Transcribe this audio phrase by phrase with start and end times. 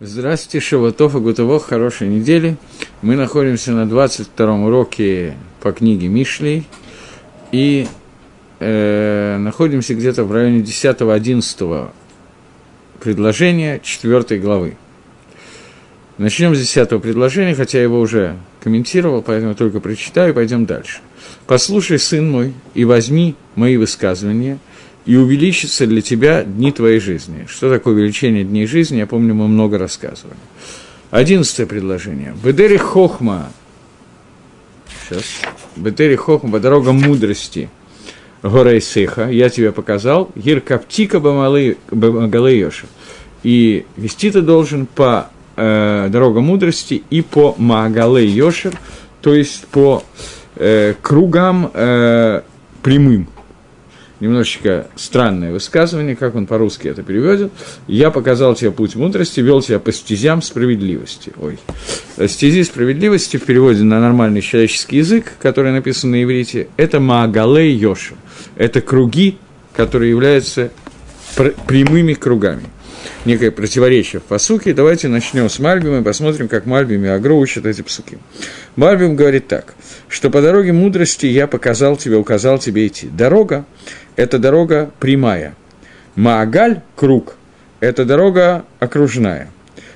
[0.00, 2.56] Здравствуйте, Шаватов и Гутово, хорошей недели.
[3.02, 6.68] Мы находимся на 22-м уроке по книге Мишлей
[7.50, 7.88] и
[8.60, 11.90] э, находимся где-то в районе 10-11
[13.00, 14.76] предложения 4 главы.
[16.16, 21.00] Начнем с 10 предложения, хотя я его уже комментировал, поэтому только прочитаю и пойдем дальше.
[21.48, 24.60] «Послушай, сын мой, и возьми мои высказывания,
[25.08, 27.46] и увеличится для тебя дни твоей жизни.
[27.48, 30.36] Что такое увеличение дней жизни, я помню, мы много рассказывали.
[31.10, 32.34] Одиннадцатое предложение.
[32.44, 33.50] Бедери хохма.
[35.08, 35.24] Сейчас.
[35.76, 37.70] Бедери хохма, дорога мудрости.
[38.42, 40.30] Гора Исеха, я тебе показал.
[40.34, 41.78] Гиркаптика бамагалы
[42.50, 42.86] Йоша.
[43.42, 48.78] И вести ты должен по э, дорога мудрости и по Магале Йошер,
[49.22, 50.04] то есть по
[50.56, 52.42] э, кругам э,
[52.82, 53.26] прямым
[54.20, 57.52] немножечко странное высказывание, как он по-русски это переведет.
[57.86, 61.32] «Я показал тебе путь мудрости, вел тебя по стезям справедливости».
[61.40, 61.58] Ой.
[62.28, 68.14] Стези справедливости в переводе на нормальный человеческий язык, который написан на иврите, это «Маагалей Йоша».
[68.56, 69.38] Это круги,
[69.74, 70.70] которые являются
[71.66, 72.64] прямыми кругами
[73.28, 74.72] некое противоречие в посуке.
[74.72, 78.18] Давайте начнем с Мальбима и посмотрим, как Мальбим и Агро учат эти псуки.
[78.74, 79.74] Мальбим говорит так,
[80.08, 83.06] что по дороге мудрости я показал тебе, указал тебе идти.
[83.06, 83.66] Дорога–
[84.16, 85.54] это дорога прямая.
[86.16, 87.36] Маагаль– круг,
[87.80, 89.50] это дорога окружная.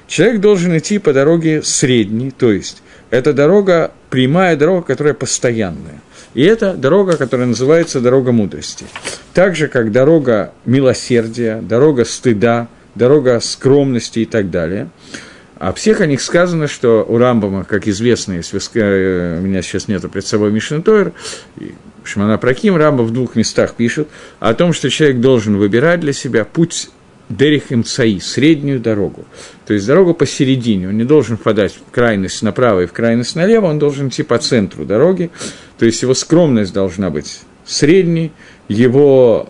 [0.06, 6.02] Человек должен идти по дороге средней, то есть это дорога, прямая дорога, которая постоянная.
[6.34, 8.84] И это дорога, которая называется дорога мудрости.
[9.32, 14.88] Так же, как дорога милосердия, дорога стыда– дорога скромности и так далее.
[15.58, 19.86] А всех о них сказано, что у Рамбама, как известно, если вы, у меня сейчас
[19.86, 21.12] нету перед собой Мишна Тойр,
[22.02, 24.08] Шмана Праким, Рамба в двух местах пишет
[24.40, 26.90] о том, что человек должен выбирать для себя путь
[27.28, 29.24] Дерих Имцаи, среднюю дорогу.
[29.66, 30.88] То есть дорогу посередине.
[30.88, 34.38] Он не должен впадать в крайность направо и в крайность налево, он должен идти по
[34.38, 35.30] центру дороги.
[35.78, 38.32] То есть его скромность должна быть средней,
[38.68, 39.48] его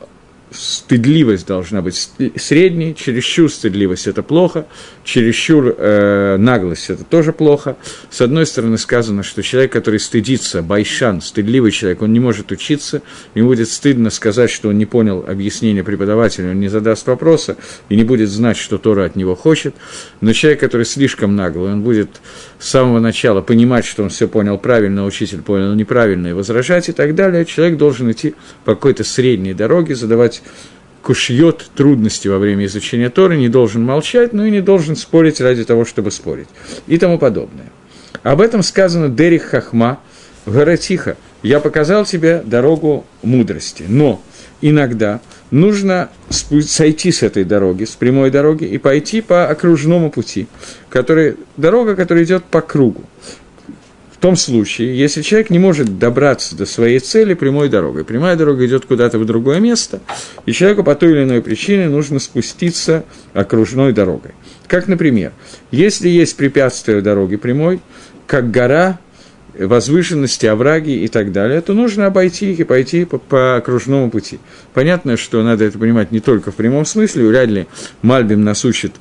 [0.54, 2.10] стыдливость должна быть.
[2.36, 4.66] Средней, чересчур стыдливость– это плохо,
[5.04, 7.76] чересчур э, наглость– это тоже плохо.
[8.10, 13.02] С одной стороны сказано, что человек, который стыдится, байшан, стыдливый человек, он не может учиться,
[13.34, 17.56] ему будет стыдно сказать, что он не понял объяснение преподавателя, он не задаст вопроса
[17.88, 19.74] и не будет знать, что Тора от него хочет.
[20.20, 22.20] Но человек, который слишком наглый, он будет
[22.58, 26.92] с самого начала понимать, что он все понял правильно, учитель понял неправильно, и возражать и
[26.92, 27.44] так далее.
[27.44, 30.42] Человек должен идти по какой-то средней дороге, задавать
[31.02, 35.64] кушьет трудности во время изучения Торы, не должен молчать, но и не должен спорить ради
[35.64, 36.48] того, чтобы спорить,
[36.86, 37.70] и тому подобное.
[38.22, 40.00] Об этом сказано Дерих Хахма
[40.46, 41.16] в Гаратиха.
[41.42, 44.22] «Я показал тебе дорогу мудрости, но
[44.60, 45.20] иногда
[45.50, 50.46] нужно сойти с этой дороги, с прямой дороги, и пойти по окружному пути,
[50.88, 53.04] который, дорога, которая идет по кругу
[54.22, 58.04] том случае, если человек не может добраться до своей цели прямой дорогой.
[58.04, 59.98] Прямая дорога идет куда-то в другое место,
[60.46, 64.30] и человеку по той или иной причине нужно спуститься окружной дорогой.
[64.68, 65.32] Как, например,
[65.72, 67.80] если есть препятствие дороги прямой,
[68.28, 69.00] как гора,
[69.58, 74.38] возвышенности, овраги и так далее, то нужно обойти их и пойти по, по окружному пути.
[74.74, 77.66] Понятно, что надо это понимать не только в прямом смысле, вряд ли
[78.02, 78.92] Мальбим нас учит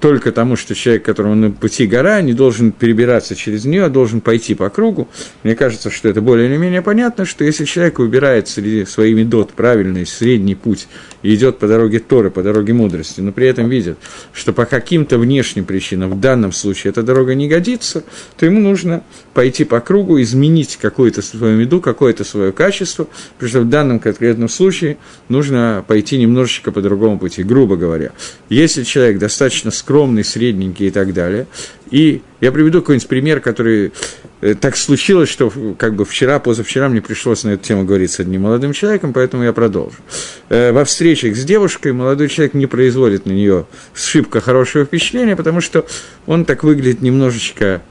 [0.00, 4.20] только тому, что человек, которому на пути гора, не должен перебираться через нее, а должен
[4.20, 5.08] пойти по кругу.
[5.42, 9.52] Мне кажется, что это более или менее понятно, что если человек выбирает среди своими дот
[9.52, 10.88] правильный средний путь
[11.22, 13.98] и идет по дороге Торы, по дороге мудрости, но при этом видит,
[14.32, 18.02] что по каким-то внешним причинам в данном случае эта дорога не годится,
[18.36, 19.02] то ему нужно
[19.34, 24.48] пойти по кругу, изменить какую-то свою меду, какое-то свое качество, потому что в данном конкретном
[24.48, 28.12] случае нужно пойти немножечко по другому пути, грубо говоря.
[28.48, 31.46] Если человек достаточно скромный, средненький и так далее,
[31.90, 33.92] и я приведу какой-нибудь пример, который
[34.40, 38.20] э, так случилось, что как бы вчера, позавчера мне пришлось на эту тему говорить с
[38.20, 39.96] одним молодым человеком, поэтому я продолжу.
[40.48, 45.60] Э, во встречах с девушкой молодой человек не производит на нее шибко хорошего впечатления, потому
[45.60, 45.84] что
[46.26, 47.82] он так выглядит немножечко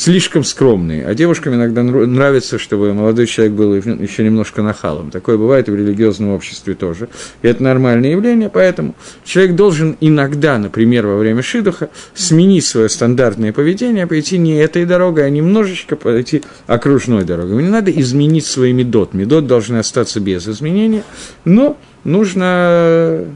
[0.00, 5.10] слишком скромные, а девушкам иногда нравится, чтобы молодой человек был еще немножко нахалом.
[5.10, 7.10] Такое бывает и в религиозном обществе тоже.
[7.42, 8.94] И это нормальное явление, поэтому
[9.24, 15.26] человек должен иногда, например, во время шидуха, сменить свое стандартное поведение, пойти не этой дорогой,
[15.26, 17.62] а немножечко пойти окружной дорогой.
[17.62, 19.12] Не надо изменить свой медот.
[19.12, 21.02] Медот должны остаться без изменения,
[21.44, 23.26] но нужно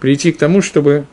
[0.00, 1.04] прийти к тому, чтобы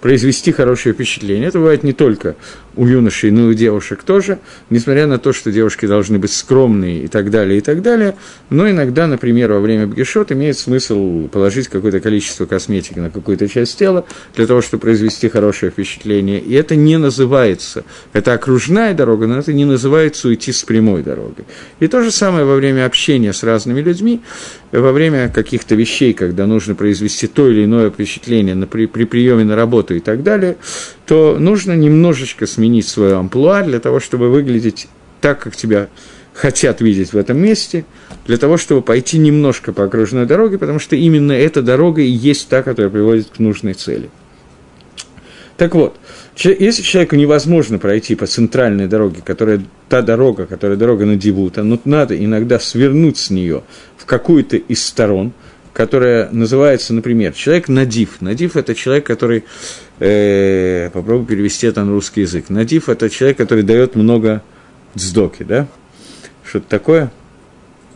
[0.00, 1.48] произвести хорошее впечатление.
[1.48, 2.36] Это бывает не только
[2.78, 4.38] у юношей, но и у девушек тоже,
[4.70, 8.14] несмотря на то, что девушки должны быть скромные и так далее, и так далее.
[8.50, 13.78] Но иногда, например, во время бгешот имеет смысл положить какое-то количество косметики на какую-то часть
[13.78, 16.40] тела для того, чтобы произвести хорошее впечатление.
[16.40, 21.46] И это не называется, это окружная дорога, но это не называется уйти с прямой дорогой.
[21.80, 24.20] И то же самое во время общения с разными людьми,
[24.70, 29.44] во время каких-то вещей, когда нужно произвести то или иное впечатление на, при, при приеме
[29.44, 30.56] на работу и так далее,
[31.08, 34.88] то нужно немножечко сменить свое амплуа для того, чтобы выглядеть
[35.22, 35.88] так, как тебя
[36.34, 37.86] хотят видеть в этом месте,
[38.26, 42.48] для того, чтобы пойти немножко по окружной дороге, потому что именно эта дорога и есть
[42.48, 44.10] та, которая приводит к нужной цели.
[45.56, 45.96] Так вот,
[46.36, 51.80] если человеку невозможно пройти по центральной дороге, которая та дорога, которая дорога на Дивута, но
[51.86, 53.62] надо иногда свернуть с нее
[53.96, 55.32] в какую-то из сторон,
[55.72, 58.20] которая называется, например, человек надив.
[58.20, 59.44] Надив– это человек, который,
[59.98, 62.48] э, попробую перевести это на русский язык.
[62.48, 64.42] Надив– это человек, который дает много
[64.94, 65.66] дздоки, да?
[66.44, 67.12] Что-то такое?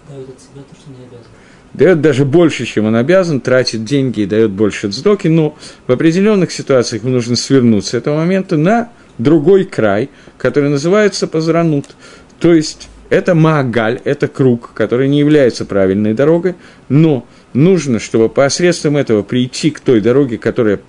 [0.09, 1.27] Дает от себя то, что не обязан.
[1.75, 5.57] Дает даже больше, чем он обязан, тратит деньги и дает больше дздоки, но
[5.87, 11.97] в определенных ситуациях ему нужно свернуть с этого момента на другой край, который называется Пазранут.
[12.41, 16.55] То есть это Магаль, это круг, который не является правильной дорогой,
[16.89, 20.81] но нужно, чтобы посредством этого прийти к той дороге, которая...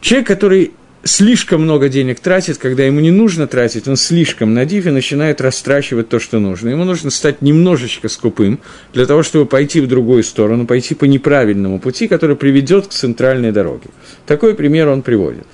[0.00, 0.72] Человек, который
[1.04, 6.08] слишком много денег тратит, когда ему не нужно тратить, он слишком надив и начинает растрачивать
[6.08, 6.68] то, что нужно.
[6.68, 8.60] Ему нужно стать немножечко скупым
[8.92, 13.52] для того, чтобы пойти в другую сторону, пойти по неправильному пути, который приведет к центральной
[13.52, 13.88] дороге.
[14.26, 15.46] Такой пример он приводит.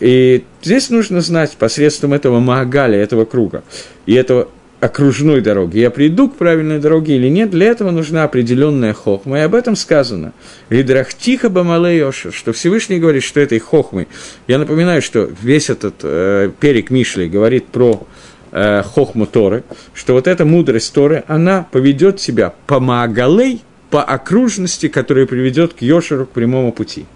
[0.00, 3.64] И здесь нужно знать посредством этого Маагаля, этого круга,
[4.06, 4.48] и этого
[4.80, 9.38] окружной дороги, я приду к правильной дороге или нет, для этого нужна определенная хохма.
[9.38, 10.32] И об этом сказано.
[10.70, 14.08] Лидрахтиха бамале Йошер, что Всевышний говорит, что этой хохмой.
[14.46, 18.06] Я напоминаю, что весь этот э, перек Мишли говорит про
[18.52, 19.64] э, хохму Торы,
[19.94, 25.82] что вот эта мудрость Торы, она поведет себя по Маагалей, по окружности, которая приведет к
[25.82, 27.06] Йошеру, к прямому пути.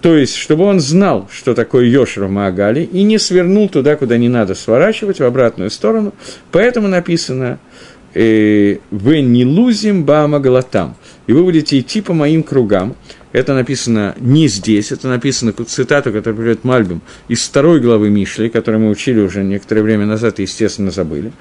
[0.00, 4.16] То есть, чтобы он знал, что такое Йошер в Маагале, и не свернул туда, куда
[4.16, 6.14] не надо сворачивать, в обратную сторону.
[6.52, 7.58] Поэтому написано
[8.14, 10.94] «Вы не лузим бама галатам».
[11.26, 12.94] И вы будете идти по моим кругам.
[13.32, 18.82] Это написано не здесь, это написано цитату, которую приводит Мальбим, из второй главы Мишли, которую
[18.84, 21.32] мы учили уже некоторое время назад и, естественно, забыли.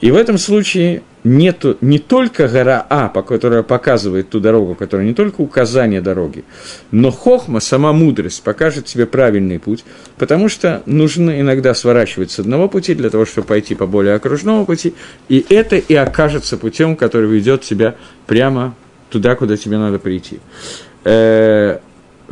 [0.00, 5.06] И в этом случае нет не только гора А, по которой показывает ту дорогу, которая
[5.06, 6.44] не только указание дороги,
[6.90, 9.84] но хохма, сама мудрость, покажет тебе правильный путь,
[10.18, 14.64] потому что нужно иногда сворачивать с одного пути для того, чтобы пойти по более окружному
[14.64, 14.94] пути,
[15.28, 17.96] и это и окажется путем, который ведет тебя
[18.26, 18.74] прямо
[19.10, 20.40] туда, куда тебе надо прийти.
[21.04, 21.78] Э,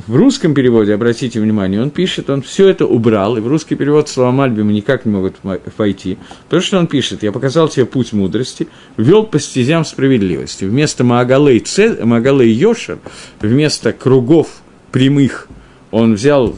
[0.06, 4.08] в русском переводе, обратите внимание, он пишет, он все это убрал, и в русский перевод
[4.08, 5.36] слова Мальбима никак не могут
[5.76, 10.64] войти, потому что он пишет, я показал тебе путь мудрости, вел по стезям справедливости.
[10.64, 11.62] Вместо Магалей,
[12.02, 12.98] Магалей Йошер,
[13.40, 15.48] вместо кругов прямых,
[15.90, 16.54] он взял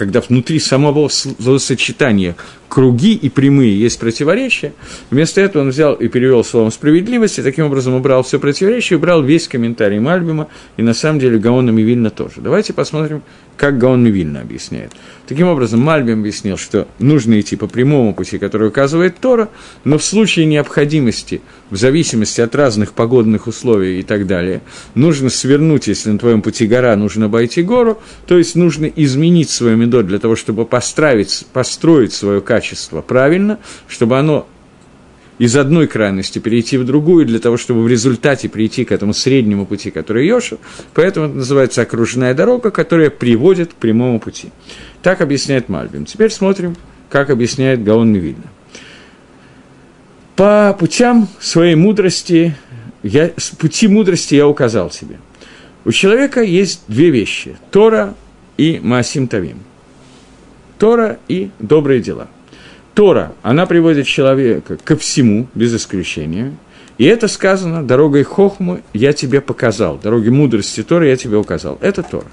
[0.00, 2.34] когда внутри самого словосочетания
[2.70, 4.72] круги и прямые есть противоречия,
[5.10, 9.22] вместо этого он взял и перевел словом справедливость, и таким образом убрал все противоречия, убрал
[9.22, 12.36] весь комментарий Мальбима, и на самом деле Гаона Мивильна тоже.
[12.36, 13.22] Давайте посмотрим,
[13.56, 14.92] как Гаон Мивильна объясняет.
[15.26, 19.48] Таким образом, Мальбим объяснил, что нужно идти по прямому пути, который указывает Тора,
[19.84, 24.62] но в случае необходимости, в зависимости от разных погодных условий и так далее,
[24.94, 29.76] нужно свернуть, если на твоем пути гора, нужно обойти гору, то есть нужно изменить свою
[29.76, 32.59] медот для того, чтобы построить, построить свое качество
[33.06, 34.46] правильно, чтобы оно
[35.40, 39.64] из одной крайности перейти в другую, для того, чтобы в результате прийти к этому среднему
[39.64, 40.58] пути, который Йоша.
[40.92, 44.50] Поэтому это называется окружная дорога, которая приводит к прямому пути.
[45.02, 46.04] Так объясняет Мальбим.
[46.04, 46.76] Теперь смотрим,
[47.08, 48.44] как объясняет Гаон Мивильна.
[50.36, 52.54] По путям своей мудрости,
[53.02, 55.16] я, пути мудрости я указал себе.
[55.86, 58.14] У человека есть две вещи– Тора
[58.58, 59.60] и Маасим Тавим.
[60.78, 62.28] Тора и добрые дела–
[62.94, 66.52] Тора, она приводит человека ко всему, без исключения.
[66.98, 71.78] И это сказано дорогой Хохму я тебе показал, дорогой мудрости Торы я тебе указал.
[71.80, 72.26] Это Тора.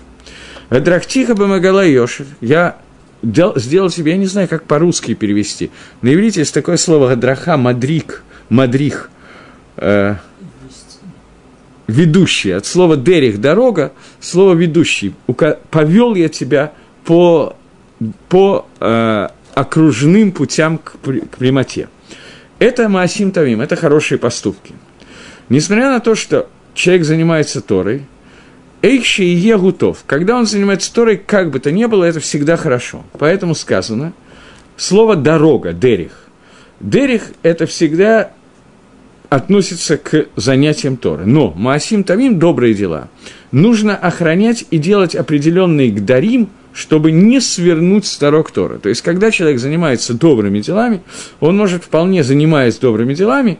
[0.69, 2.77] Драхтиха Бамагала Йошев, я
[3.23, 5.71] сделал себе, я не знаю, как по-русски перевести.
[6.01, 9.09] На иврите есть такое слово Гадраха, мадрик, мадрих,
[9.77, 10.15] э,
[11.87, 12.51] ведущий.
[12.51, 15.13] От слова дерих, дорога, слово ведущий.
[15.71, 16.73] Повел я тебя
[17.05, 17.55] по,
[18.29, 21.89] по э, окружным путям к, к прямоте.
[22.59, 24.75] Это Маасим Тавим, это хорошие поступки.
[25.49, 28.03] Несмотря на то, что человек занимается Торой,
[28.83, 30.03] Эйши и Егутов.
[30.05, 33.03] Когда он занимается Торой, как бы то ни было, это всегда хорошо.
[33.17, 34.13] Поэтому сказано
[34.75, 36.27] слово «дорога», «дерих».
[36.79, 38.33] Дерих– это всегда
[39.29, 41.25] относится к занятиям Торы.
[41.25, 43.09] Но Маасим Тамим– добрые дела.
[43.51, 48.77] Нужно охранять и делать определенные гдарим, чтобы не свернуть с дорог Торы.
[48.77, 51.01] То есть, когда человек занимается добрыми делами,
[51.39, 53.57] он может вполне, занимаясь добрыми делами,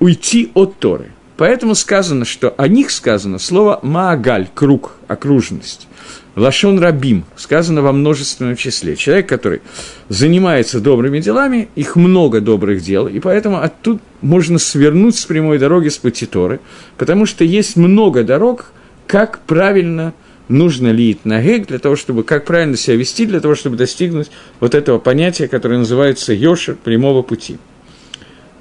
[0.00, 1.12] уйти от Торы.
[1.36, 5.86] Поэтому сказано, что о них сказано слово «маагаль»– круг, окружность.
[6.34, 8.96] Лашон Рабим, сказано во множественном числе.
[8.96, 9.62] Человек, который
[10.08, 15.88] занимается добрыми делами, их много добрых дел, и поэтому оттуда можно свернуть с прямой дороги
[15.88, 16.58] с пути Торы,
[16.98, 18.72] потому что есть много дорог,
[19.06, 20.14] как правильно
[20.48, 20.92] нужно
[21.24, 24.98] на гег для того, чтобы, как правильно себя вести, для того, чтобы достигнуть вот этого
[24.98, 27.58] понятия, которое называется йошер, прямого пути.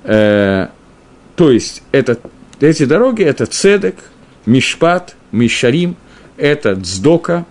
[0.04, 0.68] Э,
[1.36, 2.20] то есть, это,
[2.60, 3.96] эти дороги– это цедек,
[4.46, 5.96] мишпат, мишарим,
[6.38, 7.46] это дздока,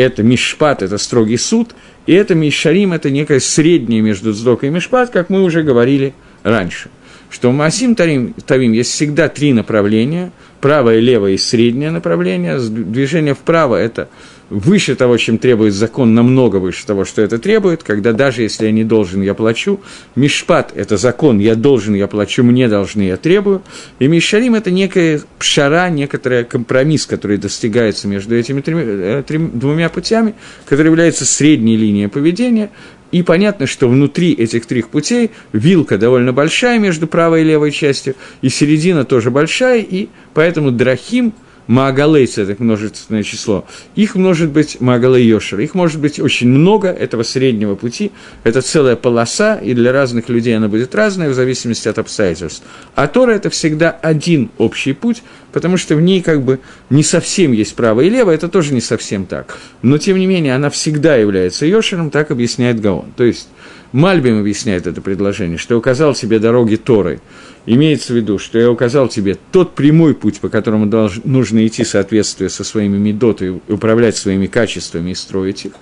[0.00, 1.74] это Мишпат, это строгий суд,
[2.06, 6.88] и это Мишарим, это некое среднее между Дздокой и Мишпат, как мы уже говорили раньше.
[7.28, 12.58] Что в Масим Тавим, Тавим есть всегда три направления, правое, левое и среднее направление.
[12.58, 14.08] Движение вправо– это
[14.50, 18.72] выше того, чем требует закон, намного выше того, что это требует, когда даже если я
[18.72, 19.80] не должен, я плачу.
[20.16, 23.62] Мишпат– это закон, я должен, я плачу, мне должны, я требую.
[24.00, 29.88] И Мишарим– это некая пшара, некоторый компромисс, который достигается между этими треми, э, трем, двумя
[29.88, 30.34] путями,
[30.66, 32.70] который является средней линией поведения.
[33.12, 38.14] И понятно, что внутри этих трех путей вилка довольно большая между правой и левой частью,
[38.40, 41.32] и середина тоже большая, и поэтому драхим–
[41.70, 43.64] Маагалейц– это множественное число.
[43.94, 45.60] Их может быть Маагалей Йошер.
[45.60, 48.10] Их может быть очень много этого среднего пути.
[48.42, 52.64] Это целая полоса, и для разных людей она будет разная в зависимости от обстоятельств.
[52.96, 55.22] А Тора– это всегда один общий путь,
[55.52, 56.58] потому что в ней как бы
[56.90, 59.56] не совсем есть право и лево, это тоже не совсем так.
[59.82, 63.12] Но, тем не менее, она всегда является Йошером, так объясняет Гаон.
[63.16, 63.48] То есть,
[63.92, 67.20] Мальбим объясняет это предложение, что указал себе дороги Торы.
[67.66, 71.84] Имеется в виду, что я указал тебе тот прямой путь, по которому долж, нужно идти
[71.84, 75.72] соответствуя со своими медот и управлять своими качествами и строить их.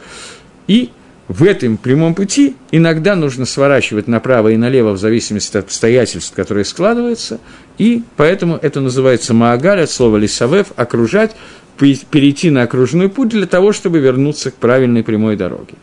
[0.67, 0.91] И
[1.29, 6.65] в этом прямом пути иногда нужно сворачивать направо и налево в зависимости от обстоятельств, которые
[6.65, 7.38] складываются,
[7.77, 11.37] и поэтому это называется маагаль, от слова лисавев, окружать,
[11.77, 15.75] перейти на окружной путь для того, чтобы вернуться к правильной прямой дороге.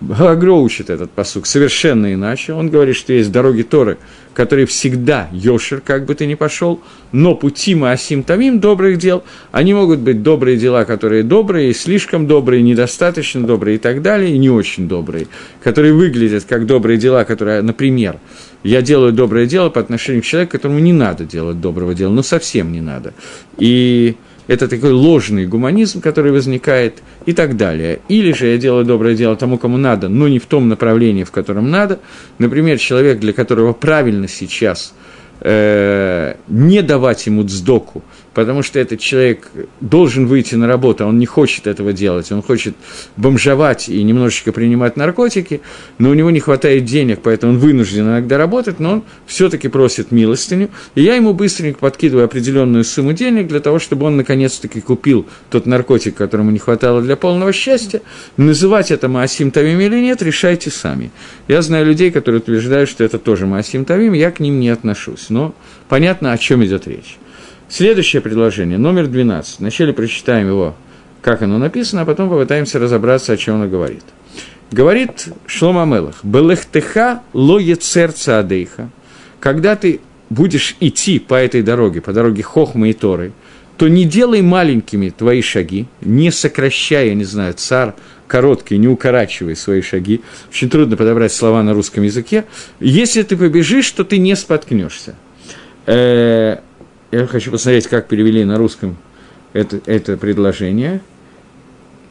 [0.00, 2.54] Гагро учит этот посук совершенно иначе.
[2.54, 3.98] Он говорит, что есть дороги Торы,
[4.32, 6.80] которые всегда Йошер, как бы ты ни пошел,
[7.12, 12.62] но пути Маасим Тамим, добрых дел, они могут быть добрые дела, которые добрые, слишком добрые,
[12.62, 15.26] недостаточно добрые и так далее, и не очень добрые,
[15.62, 18.16] которые выглядят как добрые дела, которые, например,
[18.62, 22.22] я делаю доброе дело по отношению к человеку, которому не надо делать доброго дела, ну
[22.22, 23.12] совсем не надо.
[23.58, 24.16] И
[24.50, 28.00] это такой ложный гуманизм, который возникает и так далее.
[28.08, 31.30] Или же я делаю доброе дело тому, кому надо, но не в том направлении, в
[31.30, 32.00] котором надо.
[32.38, 34.92] Например, человек, для которого правильно сейчас
[35.40, 38.02] э, не давать ему дздоку,
[38.34, 39.48] потому что этот человек
[39.80, 42.74] должен выйти на работу, а он не хочет этого делать, он хочет
[43.16, 45.60] бомжевать и немножечко принимать наркотики,
[45.98, 50.12] но у него не хватает денег, поэтому он вынужден иногда работать, но он все-таки просит
[50.12, 55.26] милостыню, и я ему быстренько подкидываю определенную сумму денег для того, чтобы он наконец-таки купил
[55.50, 58.02] тот наркотик, которому не хватало для полного счастья.
[58.36, 61.10] Называть это Маасим Тавим или нет, решайте сами.
[61.48, 65.26] Я знаю людей, которые утверждают, что это тоже Маасим Тавим, я к ним не отношусь,
[65.30, 65.54] но
[65.88, 67.18] понятно, о чем идет речь.
[67.70, 69.60] Следующее предложение, номер 12.
[69.60, 70.74] Вначале прочитаем его,
[71.22, 74.02] как оно написано, а потом попытаемся разобраться, о чем оно говорит.
[74.72, 78.90] Говорит Шлома Мелах, «Белехтеха ло церца адейха».
[79.38, 80.00] Когда ты
[80.30, 83.30] будешь идти по этой дороге, по дороге Хохмы и Торы,
[83.76, 87.94] то не делай маленькими твои шаги, не сокращай, я не знаю, цар,
[88.26, 90.22] короткие, не укорачивай свои шаги.
[90.50, 92.46] Очень трудно подобрать слова на русском языке.
[92.80, 95.14] Если ты побежишь, то ты не споткнешься.
[97.10, 98.96] Я хочу посмотреть, как перевели на русском
[99.52, 101.00] это, это предложение.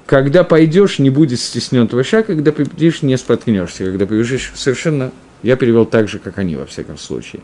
[0.05, 3.85] Когда пойдешь, не будет стеснен твой шаг, когда победишь, не споткнешься.
[3.85, 5.11] Когда побежишь, совершенно
[5.43, 7.41] я перевел так же, как они, во всяком случае.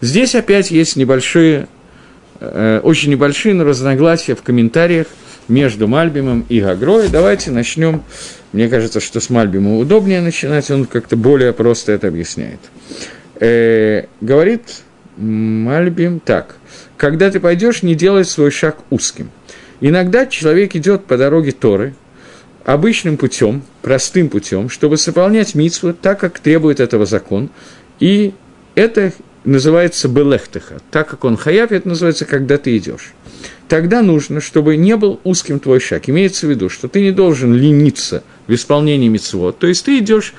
[0.00, 1.68] Здесь опять есть небольшие,
[2.40, 5.06] э, очень небольшие, но разногласия в комментариях
[5.48, 7.08] между Мальбимом и Гагрой.
[7.08, 8.02] Давайте начнем.
[8.52, 12.60] Мне кажется, что с Мальбимом удобнее начинать, он как-то более просто это объясняет.
[13.40, 14.82] Э, говорит
[15.18, 16.56] Мальбим так
[16.98, 19.30] когда ты пойдешь, не делай свой шаг узким.
[19.80, 21.94] Иногда человек идет по дороге Торы,
[22.64, 27.48] обычным путем, простым путем, чтобы выполнять митсву так, как требует этого закон.
[28.00, 28.34] И
[28.74, 29.12] это
[29.44, 30.80] называется белехтеха.
[30.90, 33.14] Так как он хаяв, это называется, когда ты идешь.
[33.68, 36.08] Тогда нужно, чтобы не был узким твой шаг.
[36.08, 39.58] Имеется в виду, что ты не должен лениться в исполнении митцвот.
[39.58, 40.34] То есть ты идешь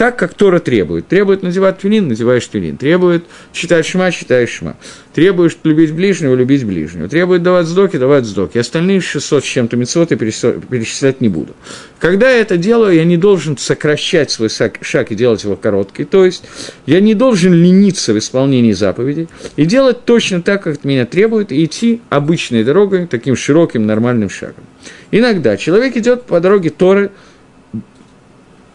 [0.00, 1.08] так, как Тора требует.
[1.08, 2.78] Требует надевать твилин, надеваешь твилин.
[2.78, 4.78] Требует читать шма, читаешь шма.
[5.12, 7.06] Требует любить ближнего, любить ближнего.
[7.06, 8.56] Требует давать сдоки, давать сдоки.
[8.56, 11.54] Остальные 600 с чем-то митцвот я перечислять не буду.
[11.98, 16.04] Когда я это делаю, я не должен сокращать свой шаг и делать его короткий.
[16.04, 16.44] То есть
[16.86, 21.62] я не должен лениться в исполнении заповедей и делать точно так, как меня требует, и
[21.62, 24.64] идти обычной дорогой, таким широким, нормальным шагом.
[25.10, 27.10] Иногда человек идет по дороге Торы,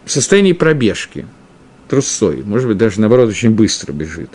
[0.06, 1.26] в состоянии пробежки,
[1.90, 4.30] трусой, может быть, даже наоборот очень быстро бежит.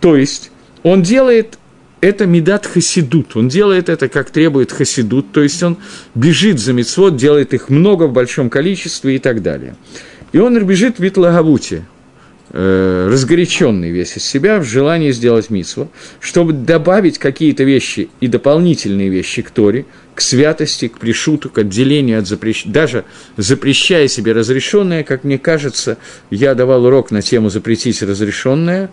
[0.00, 0.50] То есть
[0.82, 1.58] он делает
[2.00, 5.78] это медат хасидут, он делает это, как требует хасидут, то есть он
[6.14, 9.74] бежит за мецвод, делает их много в большом количестве и так далее.
[10.32, 11.86] И он бежит в Витлагавуте,
[12.50, 19.08] э, разгоряченный весь из себя в желании сделать митсву, чтобы добавить какие-то вещи и дополнительные
[19.08, 23.04] вещи к Торе, к святости, к пришуту, к отделению от запрещения, даже
[23.36, 25.98] запрещая себе разрешенное, как мне кажется,
[26.30, 28.90] я давал урок на тему запретить разрешенное,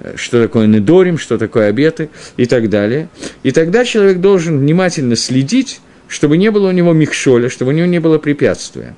[0.00, 3.08] э, что такое недорим, что такое обеты и так далее.
[3.42, 7.86] И тогда человек должен внимательно следить, чтобы не было у него михшоля, чтобы у него
[7.86, 8.94] не было препятствия.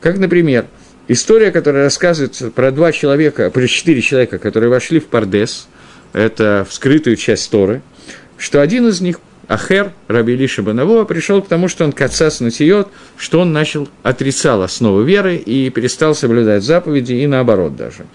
[0.00, 0.66] Как, например,
[1.12, 5.66] История, которая рассказывается про два человека, про четыре человека, которые вошли в Пардес,
[6.12, 7.82] это в скрытую часть Торы,
[8.38, 9.18] что один из них,
[9.50, 14.62] Ахер, Раби Илиша Банавуа, пришел к тому, что он кацас натиет, что он начал, отрицал
[14.62, 18.06] основу веры и перестал соблюдать заповеди, и наоборот даже.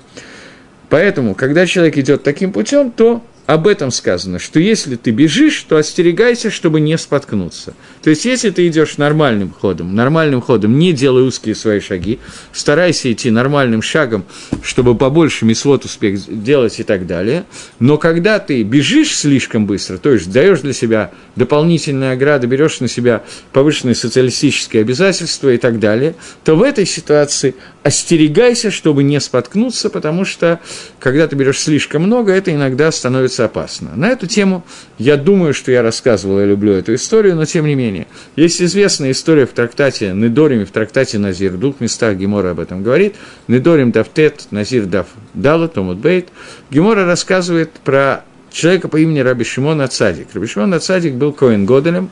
[0.88, 5.78] Поэтому, когда человек идет таким путем, то об этом сказано, что если ты бежишь, то
[5.78, 7.76] остерегайся, чтобы не споткнуться.
[8.02, 12.20] То есть, если ты идешь нормальным ходом, нормальным ходом, не делай узкие свои шаги,
[12.54, 14.26] старайся идти нормальным шагом,
[14.64, 17.46] чтобы побольше мисвод успех делать и так далее.
[17.80, 22.88] Но когда ты бежишь слишком быстро, то есть даешь для себя дополнительные ограды, берешь на
[22.88, 29.92] себя повышенные социалистические обязательства и так далее, то в этой ситуации остерегайся, чтобы не споткнуться,
[29.92, 30.60] потому что,
[31.00, 33.92] когда ты берешь слишком много, это иногда становится опасно.
[33.96, 34.64] На эту тему
[34.98, 38.08] я думаю, что я рассказывал, я люблю эту историю, но тем не менее.
[38.36, 42.84] Есть известная история в трактате Недорим, в трактате Назир, в двух местах Гемора об этом
[42.84, 43.16] говорит.
[43.48, 46.30] Недорим Давтет, Назир Дав Дала, Томут Бейт.
[46.70, 50.28] Гемора рассказывает про человека по имени Раби Шимон Ацадик.
[50.34, 52.10] Раби Шимон Ацадик был Коэн Годелем.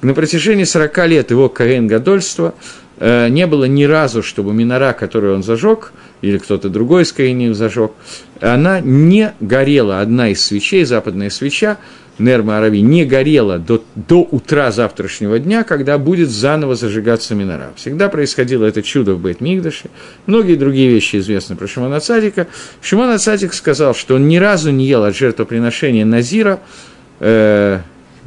[0.00, 2.54] На протяжении 40 лет его Коэн Гадольства
[3.04, 7.54] Э, не было ни разу, чтобы минора, которую он зажег, или кто-то другой из Каиним
[7.54, 7.92] зажег,
[8.40, 11.78] она не горела, одна из свечей, западная свеча,
[12.18, 17.72] Нерма Арави, не горела до, до утра завтрашнего дня, когда будет заново зажигаться минора.
[17.76, 19.88] Всегда происходило это чудо в бейт мигдаше
[20.26, 22.46] Многие другие вещи известны про Шимона Цадика.
[22.80, 26.60] Шимон Цадик сказал, что он ни разу не ел от жертвоприношения Назира,
[27.20, 27.80] э,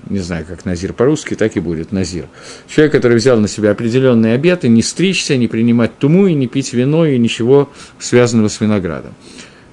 [0.09, 2.25] не знаю, как Назир по-русски, так и будет Назир.
[2.67, 6.73] Человек, который взял на себя определенные обеты, не стричься, не принимать туму и не пить
[6.73, 9.13] вино и ничего связанного с виноградом.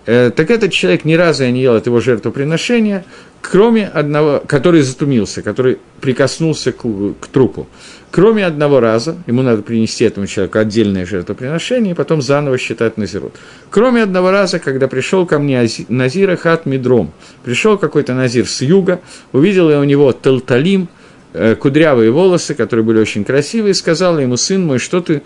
[0.04, 3.04] Э, так этот человек ни разу не ел от его жертвоприношения,
[3.40, 6.82] кроме одного, который затумился, который прикоснулся к,
[7.20, 7.68] к трупу.
[8.10, 13.36] Кроме одного раза, ему надо принести этому человеку отдельное жертвоприношение и потом заново считать Назирут.
[13.70, 17.12] Кроме одного раза, когда пришел ко мне Назир Хат Мидром,
[17.44, 19.00] пришел какой-то Назир с юга,
[19.32, 20.88] увидел я у него Талталим,
[21.32, 25.22] э, кудрявые волосы, которые были очень красивые, и сказал ему, сын мой, что ты,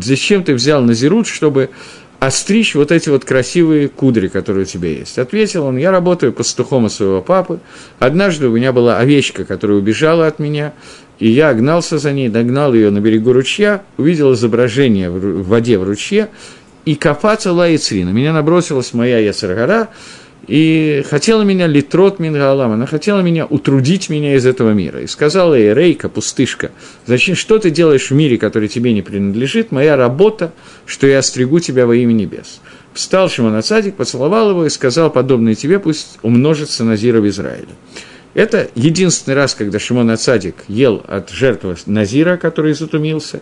[0.00, 1.70] зачем ты взял Назирут, чтобы
[2.20, 5.18] остричь вот эти вот красивые кудри, которые у тебя есть.
[5.18, 7.60] Ответил он, я работаю пастухом у своего папы.
[7.98, 10.74] Однажды у меня была овечка, которая убежала от меня,
[11.18, 15.84] и я гнался за ней, догнал ее на берегу ручья, увидел изображение в воде в
[15.84, 16.28] ручье,
[16.84, 18.04] и кафаца лаицри.
[18.04, 19.88] На меня набросилась моя яцергара,
[20.50, 25.00] и хотела меня литрот мингалам, она хотела меня утрудить меня из этого мира.
[25.00, 26.72] И сказала ей, Рейка, пустышка,
[27.06, 29.70] зачем, что ты делаешь в мире, который тебе не принадлежит?
[29.70, 30.52] Моя работа,
[30.86, 32.60] что я остригу тебя во имя небес.
[32.94, 37.68] Встал Шимон Ацадик, поцеловал его и сказал, подобное тебе пусть умножится Назира в Израиле.
[38.34, 43.40] Это единственный раз, когда Шимон Ацадик ел от жертвы Назира, который затумился,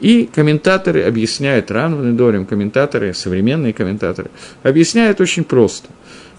[0.00, 4.30] и комментаторы объясняют, Ран Ванедорим, комментаторы, современные комментаторы,
[4.62, 5.88] объясняют очень просто,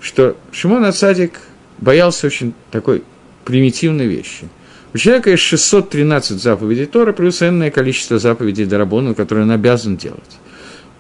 [0.08, 1.34] что Шимон Ацадик
[1.80, 3.04] боялся очень такой
[3.44, 4.48] примитивной вещи.
[4.94, 10.40] У человека есть 613 заповедей Тора, плюс энное количество заповедей Дарабона, которые он обязан делать.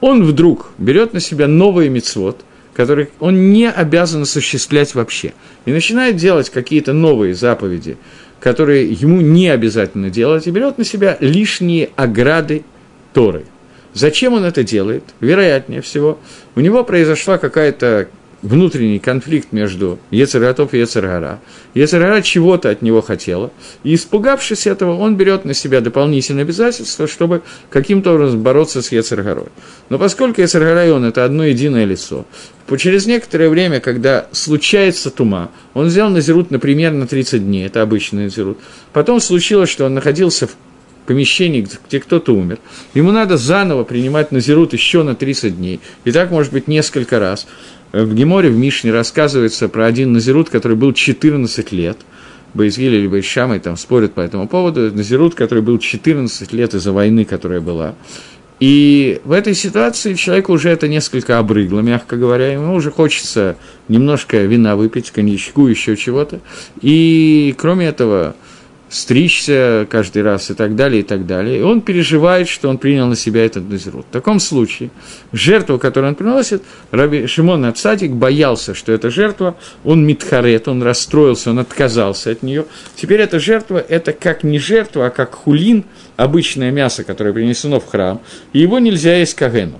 [0.02, 2.44] Он вдруг берет на себя новый мицвод,
[2.74, 7.96] который он не обязан осуществлять вообще, и начинает делать какие-то новые заповеди,
[8.42, 12.66] которые ему не обязательно делать, и берет на себя лишние ограды
[13.14, 13.46] Торы.
[13.94, 15.06] Зачем он это делает?
[15.22, 16.20] Вероятнее всего,
[16.56, 18.10] у него произошла какая-то
[18.42, 21.40] внутренний конфликт между Ецерготов и Ецергара.
[21.74, 23.52] Ецергара чего-то от него хотела,
[23.84, 29.48] и испугавшись этого, он берет на себя дополнительные обязательства, чтобы каким-то образом бороться с Ецергарой.
[29.90, 32.26] Но поскольку Ецергара и он– это одно единое лицо,
[32.78, 38.26] через некоторое время, когда случается тума, он взял Назирут, например, на 30 дней, это обычный
[38.26, 38.58] Назирут.
[38.94, 40.56] Потом случилось, что он находился в
[41.08, 42.60] помещении, где кто-то умер,
[42.94, 45.80] ему надо заново принимать Назирут еще на 30 дней.
[46.04, 47.48] И так может быть несколько раз.
[48.04, 51.98] В Геморе, в Мишне рассказывается про один Назирут, который был 14 лет.
[52.54, 54.92] Боизгили или Байшамой там спорят по этому поводу.
[54.94, 57.96] Назирут, который был 14 лет из-за войны, которая была.
[58.60, 63.56] И в этой ситуации человеку уже это несколько обрыгло, мягко говоря, ему уже хочется
[63.88, 66.40] немножко вина выпить, коньячку, еще чего-то.
[66.82, 68.36] И кроме этого,
[68.90, 71.60] стричься каждый раз и так далее, и так далее.
[71.60, 74.06] И он переживает, что он принял на себя этот назирут.
[74.08, 74.90] В таком случае
[75.32, 81.50] жертву, которую он приносит, Раби Шимон Ацадик боялся, что эта жертва, он митхарет, он расстроился,
[81.50, 82.66] он отказался от нее.
[82.96, 85.84] Теперь эта жертва, это как не жертва, а как хулин,
[86.16, 88.22] обычное мясо, которое принесено в храм,
[88.54, 89.80] и его нельзя есть кагену.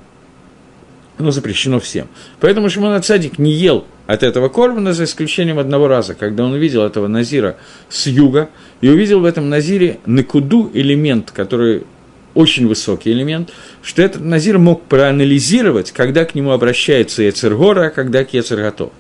[1.18, 2.08] Оно запрещено всем.
[2.40, 6.84] Поэтому Шимон Ацадик не ел от этого корбана, за исключением одного раза, когда он увидел
[6.84, 7.58] этого Назира
[7.90, 8.50] с юга,
[8.82, 11.84] и увидел в этом Назире Накуду элемент, который
[12.36, 13.52] очень высокий элемент,
[13.82, 18.92] что этот Назир мог проанализировать, когда к нему обращается Ецергора, а когда к Ецерготов.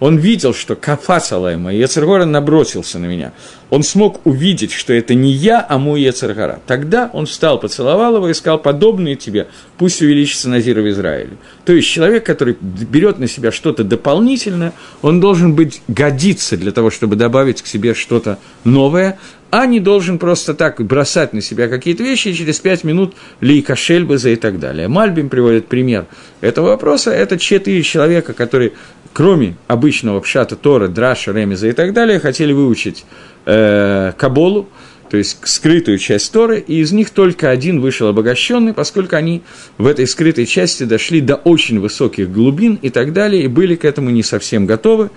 [0.00, 3.32] Он видел, что кафас Алайма, Ецергора набросился на меня.
[3.68, 6.58] Он смог увидеть, что это не я, а мой Ецергора.
[6.66, 11.36] Тогда он встал, поцеловал его и сказал, подобные тебе, пусть увеличится Назира в Израиле.
[11.70, 16.90] То есть человек, который берет на себя что-то дополнительное, он должен быть, годиться для того,
[16.90, 19.20] чтобы добавить к себе что-то новое,
[19.52, 23.76] а не должен просто так бросать на себя какие-то вещи и через пять минут лейка
[23.76, 24.88] шельбеза и так далее.
[24.88, 26.06] Мальбим приводит пример
[26.40, 27.12] этого вопроса.
[27.12, 28.72] Это четыре человека, которые
[29.12, 33.04] кроме обычного пшата Тора, Драша, Ремеза и так далее, хотели выучить
[33.46, 34.68] э, Каболу,
[35.10, 39.42] то есть скрытую часть Торы, и из них только один вышел обогащенный, поскольку они
[39.76, 43.84] в этой скрытой части дошли до очень высоких глубин и так далее, и были к
[43.84, 45.10] этому не совсем готовы.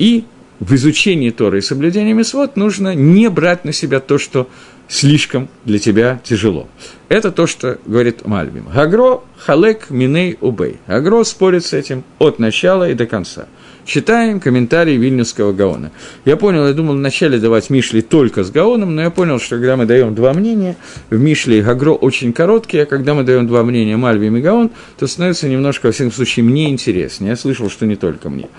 [0.00, 0.24] И
[0.58, 4.48] в изучении Торы и соблюдении Мисвод нужно не брать на себя то, что
[4.88, 6.68] слишком для тебя тяжело.
[7.08, 8.66] Это то, что говорит Мальбим.
[8.74, 10.78] Гагро халек миней убей.
[10.88, 13.46] Гагро спорит с этим от начала и до конца.
[13.88, 15.92] Читаем комментарий Вильнюсского Гаона.
[16.26, 19.78] Я понял, я думал вначале давать Мишли только с Гаоном, но я понял, что когда
[19.78, 20.76] мы даем два мнения,
[21.08, 24.72] в Мишле и Гагро очень короткие, а когда мы даем два мнения Мальбим и Гаон,
[24.98, 27.30] то становится немножко, во всяком случае, мне интереснее.
[27.30, 28.50] Я слышал, что не только мне.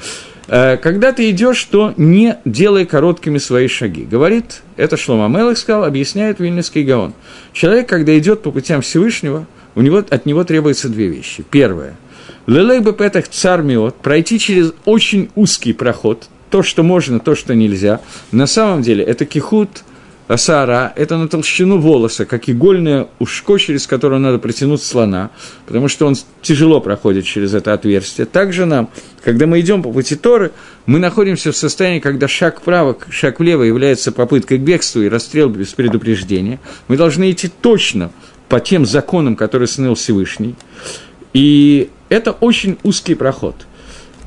[0.47, 4.05] Э, когда ты идешь, то не делай короткими свои шаги.
[4.05, 7.13] Говорит, это Шлома Мелых сказал, объясняет Вильнюсский Гаон.
[7.53, 11.45] Человек, когда идет по путям Всевышнего, у него, от него требуются две вещи.
[11.51, 11.97] Первое.
[12.49, 17.53] Лелей бы петах цар миот, пройти через очень узкий проход, то, что можно, то, что
[17.53, 18.01] нельзя.
[18.31, 19.83] На самом деле это кихут
[20.27, 25.29] Асара– это на толщину волоса, как игольное ушко, через которое надо протянуть слона,
[25.67, 28.25] потому что он тяжело проходит через это отверстие.
[28.25, 28.89] Также нам,
[29.23, 30.51] когда мы идем по пути Торы,
[30.87, 35.49] мы находимся в состоянии, когда шаг вправо, шаг влево является попыткой к бегству и расстрел
[35.49, 36.59] без предупреждения.
[36.87, 38.09] Мы должны идти точно
[38.47, 40.55] по тем законам, которые снял Всевышний.
[41.33, 43.55] И это очень узкий проход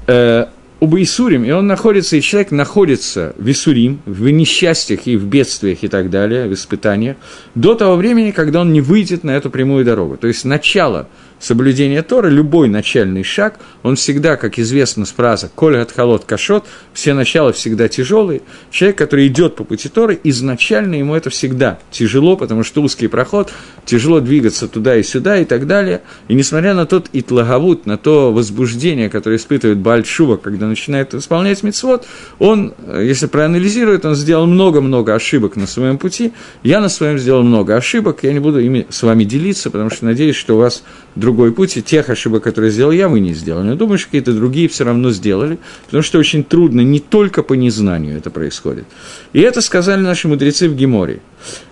[0.07, 0.47] э,–
[0.83, 5.85] об Исурим, и он находится, и человек находится в Исурим, в несчастьях и в бедствиях
[5.85, 7.17] и так далее, в испытаниях,
[7.55, 10.17] до того времени, когда он не выйдет на эту прямую дорогу.
[10.17, 11.07] То есть начало
[11.43, 16.65] соблюдения Тора, любой начальный шаг, он всегда, как известно с фраза «Коль от холод кашот»,
[16.95, 18.43] все начала всегда тяжелые.
[18.71, 23.53] Человек, который идет по пути Торы, изначально ему это всегда тяжело, потому что узкий проход,
[23.85, 26.03] тяжело двигаться туда и сюда и так далее.
[26.29, 32.07] И несмотря на тот итлаговут, на то возбуждение, которое испытывает Бальшува, когда начинает исполнять мицвод,
[32.39, 36.33] он, если проанализирует, он сделал много-много ошибок на своем пути.
[36.63, 40.05] Я на своем сделал много ошибок, я не буду ими с вами делиться, потому что
[40.05, 40.85] надеюсь, что у вас
[41.33, 43.69] другой путь, и тех ошибок, которые сделал я, вы не сделали.
[43.69, 48.19] Но думаю, какие-то другие все равно сделали, потому что очень трудно, не только по незнанию
[48.19, 48.85] это происходит.
[49.33, 51.21] И это сказали наши мудрецы в Геморе.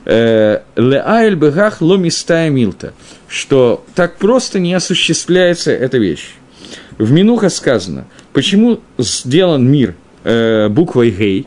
[0.07, 2.95] «Э, Леайль бегах ломистая милта,
[3.29, 6.35] что так просто не осуществляется эта вещь.
[6.97, 9.95] В Минуха сказано, почему сделан мир
[10.25, 11.47] э, буквой Гей,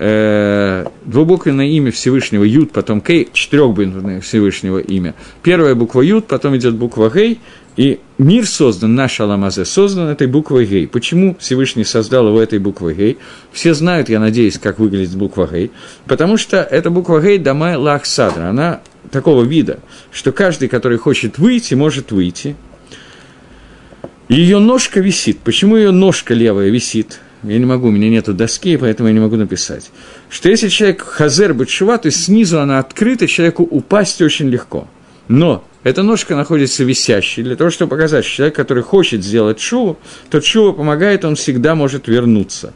[0.00, 5.14] э, двубуквенное имя Всевышнего Юд, потом Кей, четырехбуквенное Всевышнего имя.
[5.42, 7.38] Первая буква Юд, потом идет буква Гей,
[7.76, 10.88] и мир создан, наш Аламазе, создан этой буквой Гей.
[10.88, 13.18] Почему Всевышний создал его этой буквой Гей?
[13.52, 15.70] Все знают, я надеюсь, как выглядит буква Гей.
[16.06, 21.38] Потому что эта буква Гей Дамай Лах Садра, она такого вида, что каждый, который хочет
[21.38, 22.56] выйти, может выйти.
[24.28, 25.40] ее ножка висит.
[25.40, 27.20] Почему ее ножка левая висит?
[27.42, 29.90] Я не могу, у меня нету доски, поэтому я не могу написать.
[30.28, 34.88] Что если человек хазер бычува, то есть снизу она открыта, человеку упасть очень легко.
[35.28, 39.98] Но эта ножка находится висящей для того, чтобы показать, что человек, который хочет сделать шуву,
[40.28, 42.74] то шува помогает, он всегда может вернуться.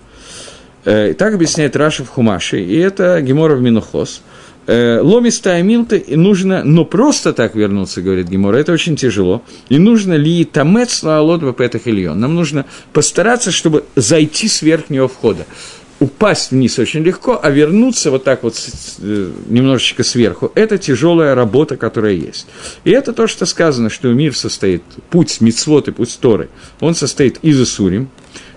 [0.85, 4.23] Э, так объясняет Раша в Хумаше, и это Гемора в Минухос.
[4.67, 9.43] Э, Ломистая милта, и нужно, но просто так вернуться, говорит Гемора, это очень тяжело.
[9.69, 12.19] И нужно ли тамец лаалот бапетах ильон.
[12.19, 15.47] Нам нужно постараться, чтобы зайти с верхнего входа
[16.01, 18.55] упасть вниз очень легко, а вернуться вот так вот
[18.99, 22.47] э, немножечко сверху– это тяжелая работа, которая есть.
[22.85, 26.49] И это то, что сказано, что мир состоит, путь мицвод путь Торы,
[26.81, 28.09] он состоит из Исурим,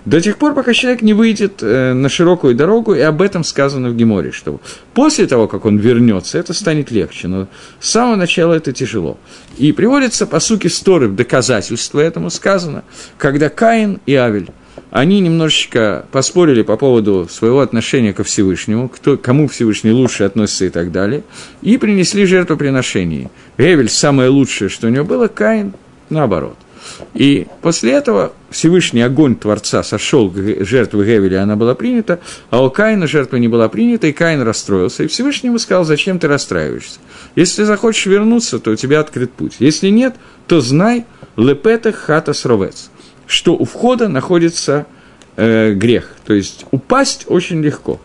[0.08, 3.90] до тех пор, пока человек не выйдет э, на широкую дорогу, и об этом сказано
[3.90, 4.60] в Геморе, что
[4.94, 7.46] после того, как он вернется, это станет легче, но
[7.78, 9.18] с самого начала это тяжело.
[9.58, 12.84] И приводится по сути Сторы в доказательство этому сказано,
[13.18, 14.48] когда Каин и Авель
[14.90, 20.70] они немножечко поспорили по поводу своего отношения ко Всевышнему, кто, кому Всевышний лучше относится и
[20.70, 21.24] так далее,
[21.60, 23.30] и принесли жертвоприношение.
[23.58, 25.74] Эвель самое лучшее, что у него было, Каин
[26.08, 26.56] наоборот.
[27.14, 32.20] И после этого Всевышний огонь Творца сошел к жертве Гевеля, она была принята,
[32.50, 35.04] а у Каина жертва не была принята, и Каин расстроился.
[35.04, 36.98] И Всевышний ему сказал, зачем ты расстраиваешься?
[37.36, 39.56] Если захочешь вернуться, то у тебя открыт путь.
[39.58, 41.04] Если нет, то знай,
[41.36, 42.90] лепета хата сровец,
[43.26, 44.86] что у входа находится
[45.36, 46.14] э, грех.
[46.26, 48.00] То есть упасть очень легко.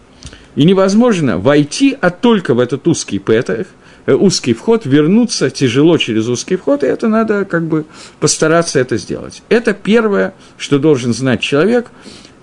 [0.55, 3.67] И невозможно войти, а только в этот узкий петах–
[4.05, 7.85] узкий вход, вернуться тяжело через узкий вход, и это надо как бы
[8.19, 9.41] постараться это сделать.
[9.49, 11.87] Это первое, что должен знать человек,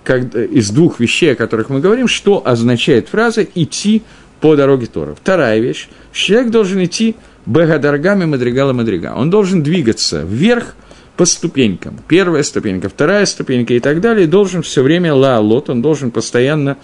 [0.05, 4.03] как, из двух вещей, о которых мы говорим, что означает фраза «идти
[4.40, 5.14] по дороге Тора».
[5.14, 9.12] Вторая вещь, человек должен идти бегадаргами мадригала мадрига.
[9.16, 10.75] Он должен двигаться вверх
[11.16, 11.99] по ступенькам.
[12.09, 14.25] Первая ступенька, вторая ступенька и так далее.
[14.25, 16.79] И должен все время лаалот, он должен постоянно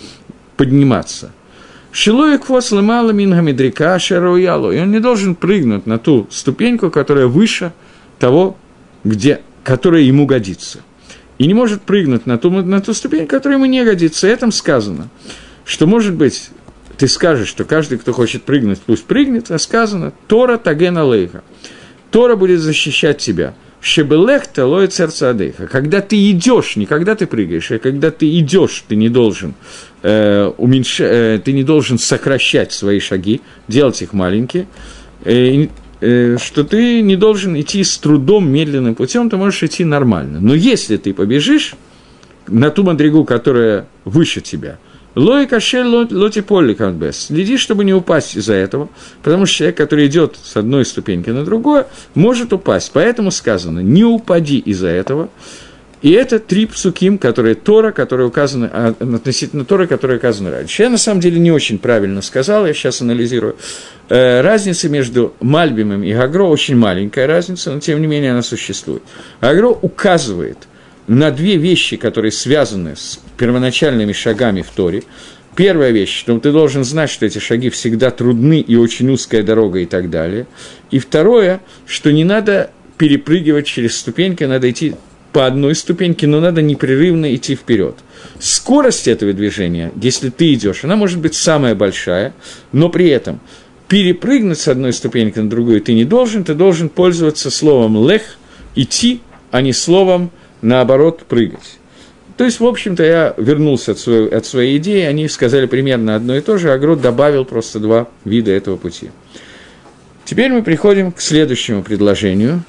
[0.56, 1.32] подниматься–
[1.96, 4.70] Шилуик фос лымала мингамидрика шаруялу.
[4.70, 7.72] И он не должен прыгнуть на ту ступеньку, которая выше
[8.18, 8.58] того,
[9.02, 10.80] где, которая ему годится.
[11.38, 14.28] И не может прыгнуть на ту, на ту ступень, которая ему не годится.
[14.28, 15.08] И этом сказано,
[15.64, 16.50] что, может быть,
[16.98, 21.44] ты скажешь, что каждый, кто хочет прыгнуть, пусть прыгнет, а сказано «Тора тагена лейха».
[22.10, 23.54] Тора будет защищать тебя–
[23.86, 25.68] Шебелехта лоет сердце адыха.
[25.68, 29.54] Когда ты идешь, не когда ты прыгаешь, а когда ты идешь, ты не должен
[30.06, 31.00] э, уменьш...
[31.00, 34.68] э, ты не должен сокращать свои шаги, делать их маленькие,
[35.24, 35.66] э,
[36.00, 40.38] э, что ты не должен идти с трудом, медленным путем, ты можешь идти нормально.
[40.40, 41.74] Но если ты побежишь
[42.46, 44.78] на ту мадригу, которая выше тебя–
[45.16, 47.16] Лой кашель лоти полли канбес.
[47.16, 48.90] Следи, чтобы не упасть из-за этого,
[49.22, 52.90] потому что человек, который идет с одной ступеньки на другую, может упасть.
[52.92, 55.30] Поэтому сказано, не упади из-за этого.
[56.02, 60.82] И это три псуким, которые Тора, которые указаны, а, относительно Тора, которые указаны раньше.
[60.82, 63.56] Я на самом деле не очень правильно сказал, я сейчас анализирую.
[64.08, 69.02] Э, разница между Мальбимом и Агро очень маленькая разница, но тем не менее она существует.
[69.40, 70.58] Агро указывает–
[71.06, 75.02] на две вещи, которые связаны с первоначальными шагами в Торе.
[75.54, 79.78] Первая вещь, что ты должен знать, что эти шаги всегда трудны и очень узкая дорога
[79.78, 80.46] и так далее.
[80.90, 84.94] И второе, что не надо перепрыгивать через ступеньки, надо идти
[85.36, 87.94] по одной ступеньке, но надо непрерывно идти вперед.
[88.38, 92.32] Скорость этого движения, если ты идешь, она может быть самая большая,
[92.72, 93.40] но при этом
[93.86, 98.22] перепрыгнуть с одной ступеньки на другую ты не должен, ты должен пользоваться словом лех,
[98.76, 99.20] идти,
[99.50, 100.30] а не словом
[100.62, 101.80] наоборот, прыгать.
[102.38, 106.34] То есть, в общем-то, я вернулся от своей, от своей идеи, они сказали примерно одно
[106.34, 109.10] и то же, а Грот добавил просто два вида этого пути.
[110.24, 112.64] Теперь мы приходим к следующему предложению,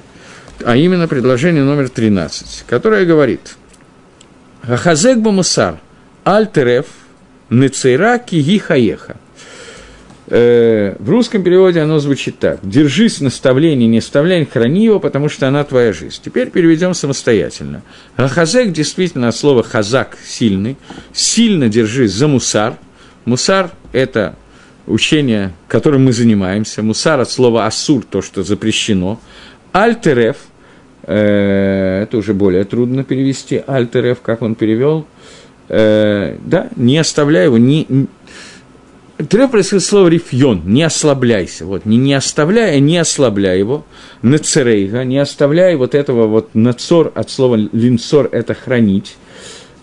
[0.64, 3.56] а именно предложение номер 13, которое говорит
[4.62, 5.78] «Хазек бамусар
[6.24, 6.86] альтерев
[7.50, 9.16] нецейра киги хаеха»
[10.30, 12.60] э, в русском переводе оно звучит так.
[12.62, 16.20] «Держись наставления, не оставляй, храни его, потому что она твоя жизнь».
[16.22, 17.82] Теперь переведем самостоятельно.
[18.16, 20.76] Хазек действительно от слова «хазак»– «сильный».
[21.12, 22.74] «Сильно держись за мусар».
[23.24, 24.36] Мусар– это
[24.86, 26.82] учение, которым мы занимаемся.
[26.82, 29.20] Мусар от слова «асур»– то, что запрещено.
[29.72, 30.36] Альтерев
[31.02, 33.62] э,– это уже более трудно перевести.
[33.66, 35.06] Альтерев, как он перевел–
[35.68, 37.86] Э, да, не оставляй его, не,
[39.28, 43.84] Тре происходит слово рифьон, не ослабляйся, вот, не, не оставляй, а не ослабляй его,
[44.22, 49.16] нацерейга, не оставляй вот этого вот нацор, от слова линцор– это хранить.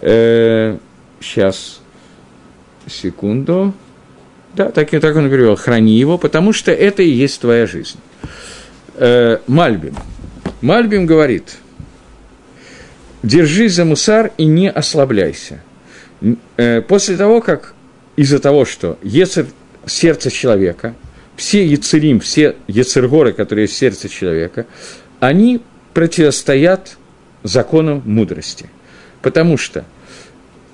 [0.01, 0.77] Э,
[1.21, 1.81] сейчас,
[2.87, 3.73] секунду.
[4.55, 7.99] Да, так, так он перевел, храни его, потому что это и есть твоя жизнь.
[8.97, 9.95] Э, Мальбим.
[10.61, 11.57] Мальбим говорит,
[13.23, 15.61] держись за мусар и не ослабляйся.
[16.57, 17.73] Э, после того, как
[18.15, 19.47] из-за того, что Ецер–
[19.85, 20.95] сердце человека,
[21.35, 24.65] все Ецерим, все Ецергоры, которые в сердце человека,
[25.19, 25.61] они
[25.93, 26.97] противостоят
[27.43, 28.69] законам мудрости.
[29.21, 29.85] Потому что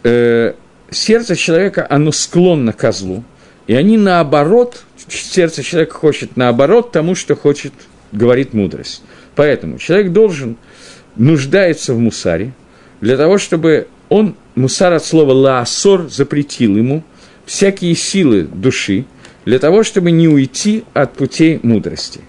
[0.03, 0.53] э,
[0.89, 3.23] сердце человека, оно склонно к злу,
[3.67, 7.73] и они наоборот, сердце человека хочет наоборот тому, что хочет,
[8.11, 9.03] говорит мудрость.
[9.35, 10.57] Поэтому человек должен,
[11.15, 12.53] нуждается в мусаре,
[12.99, 17.03] для того, чтобы он, мусар от слова лаасор, запретил ему
[17.45, 19.05] всякие силы души,
[19.45, 22.21] для того, чтобы не уйти от путей мудрости.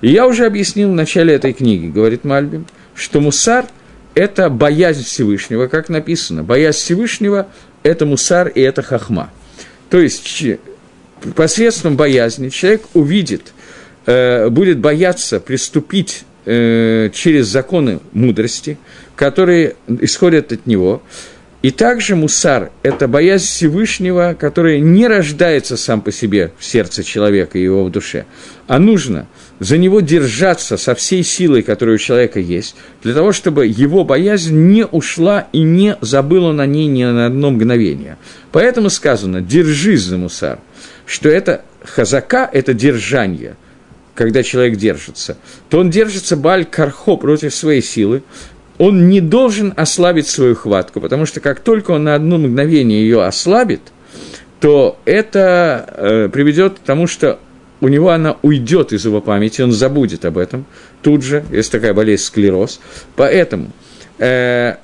[0.00, 3.66] И я уже объяснил в начале этой книги, говорит Мальбим, что мусар–
[4.14, 6.42] это боязнь Всевышнего, как написано.
[6.42, 7.48] Боязнь Всевышнего–
[7.82, 9.30] это мусар и это хахма.
[9.90, 10.44] То есть
[11.34, 13.52] посредством боязни человек увидит,
[14.48, 18.78] будет бояться приступить э, через законы мудрости,
[19.16, 21.02] которые исходят от него.
[21.60, 27.58] И также мусар– это боязнь Всевышнего, которая не рождается сам по себе в сердце человека
[27.58, 28.26] и его в душе,
[28.68, 29.26] а нужно
[29.58, 34.56] за него держаться со всей силой, которая у человека есть, для того, чтобы его боязнь
[34.56, 38.18] не ушла и не забыла на ней ни на одно мгновение.
[38.52, 40.60] Поэтому сказано «держись за мусар»,
[41.06, 43.56] что это хазака– это держание–
[44.18, 45.36] когда человек держится,
[45.70, 48.24] то он держится баль кархо против своей силы,
[48.76, 53.22] он не должен ослабить свою хватку, потому что как только он на одно мгновение ее
[53.22, 53.80] ослабит,
[54.58, 57.38] то это э, приведет к тому, что
[57.80, 60.66] у него она уйдет из его памяти, он забудет об этом
[61.00, 62.80] тут же, есть такая болезнь склероз.
[63.14, 63.70] Поэтому
[64.18, 64.78] э,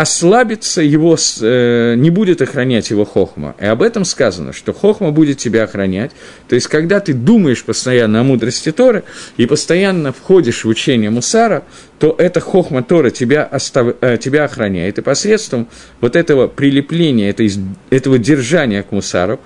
[0.00, 3.54] ослабится его, э, не будет охранять его хохма.
[3.60, 6.12] И об этом сказано, что хохма будет тебя охранять.
[6.48, 9.04] То есть, когда ты думаешь постоянно о мудрости Торы
[9.36, 11.64] и постоянно входишь в учение Мусара,
[11.98, 13.94] то эта хохма Тора тебя, остав...
[14.00, 14.96] э, тебя охраняет.
[14.96, 15.68] И посредством
[16.00, 17.52] вот этого прилепления, этой,
[17.90, 19.38] этого держания к Мусару,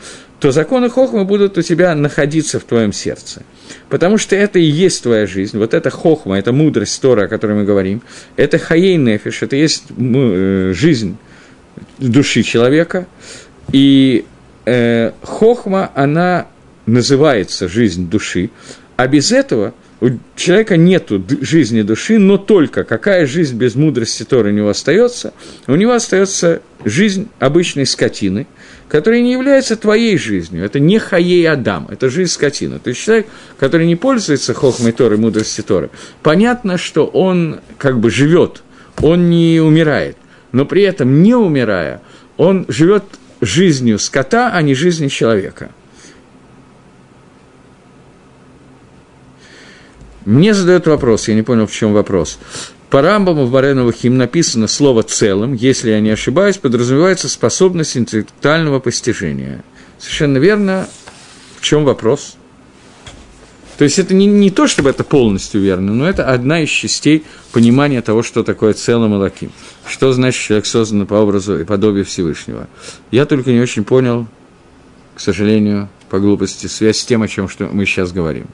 [0.45, 3.45] то законы Хохмы будут у тебя находиться в твоем сердце.
[3.89, 5.57] Потому что это и есть твоя жизнь.
[5.57, 8.03] Вот эта Хохма, это мудрость Тора, о которой мы говорим,
[8.37, 11.17] это Хаей Нефиш, это есть э, жизнь
[11.99, 13.07] души человека.
[13.73, 14.27] И
[14.67, 16.49] э, Хохма, она
[16.85, 18.51] называется жизнь души,
[18.97, 19.73] а без этого
[20.07, 25.33] у человека нет жизни души, но только какая жизнь без мудрости Торы у него остается?
[25.67, 28.47] У него остается жизнь обычной скотины–
[28.95, 30.65] которая не является твоей жизнью.
[30.65, 32.79] Это не хаей Адам, это жизнь скотина.
[32.79, 33.27] То есть человек,
[33.59, 35.91] который не пользуется хохмой Торы, мудрости Торы,
[36.23, 38.63] понятно, что он как бы живет,
[39.03, 40.17] он не умирает,
[40.53, 42.03] но при этом не умирая,
[42.37, 43.03] он живет
[43.41, 45.71] жизнью скота, а не жизнью человека.
[50.25, 52.39] Мне задают вопрос, я не понял, в чем вопрос.
[52.91, 58.79] По Рамбаму в Бареновых им написано слово «целым», если я не ошибаюсь, подразумевается способность интеллектуального
[58.79, 59.65] постижения.
[59.99, 60.89] Совершенно верно.
[61.59, 62.37] В чем вопрос?
[63.79, 67.25] То есть это не, не то, чтобы это полностью верно, но это одна из частей
[67.53, 69.51] понимания того, что такое целым и лаким.
[69.87, 72.69] Что значит человек создан по образу и подобию Всевышнего.
[73.11, 74.29] Я только не очень понял,
[75.17, 78.47] к сожалению, по глупости, связь с тем, о чем что мы сейчас говорим.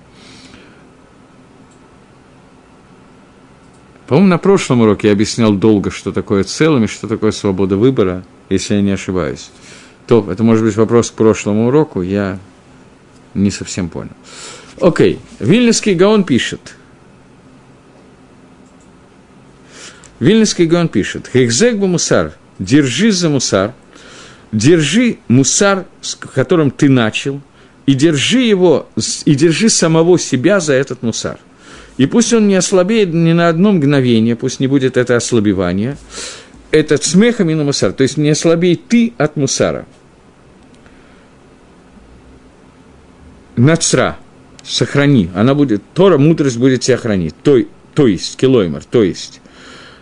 [4.11, 8.25] По-моему, на прошлом уроке я объяснял долго, что такое целым и что такое свобода выбора,
[8.49, 9.53] если я не ошибаюсь.
[10.09, 12.41] То это может быть вопрос к прошлому уроку, я
[13.35, 14.11] не совсем понял.
[14.81, 16.75] Окей, Вильнюсский Гаон пишет.
[20.19, 21.31] Вильнюсский Гаон пишет.
[21.33, 23.75] Хехзек мусар, держи за мусар,
[24.51, 27.41] держи мусар, с которым ты начал,
[27.87, 28.89] и держи его,
[29.25, 31.39] и держи самого себя за этот мусар–
[31.97, 35.97] и пусть он не ослабеет ни на одно мгновение, пусть не будет это ослабевание,
[36.71, 39.87] этот смех именно мусар, то есть не ослабей ты от мусара.
[43.57, 44.17] Нацра,
[44.63, 47.59] сохрани, она будет, Тора, мудрость будет тебя хранить, то,
[47.95, 49.41] то есть, килоймер, то есть.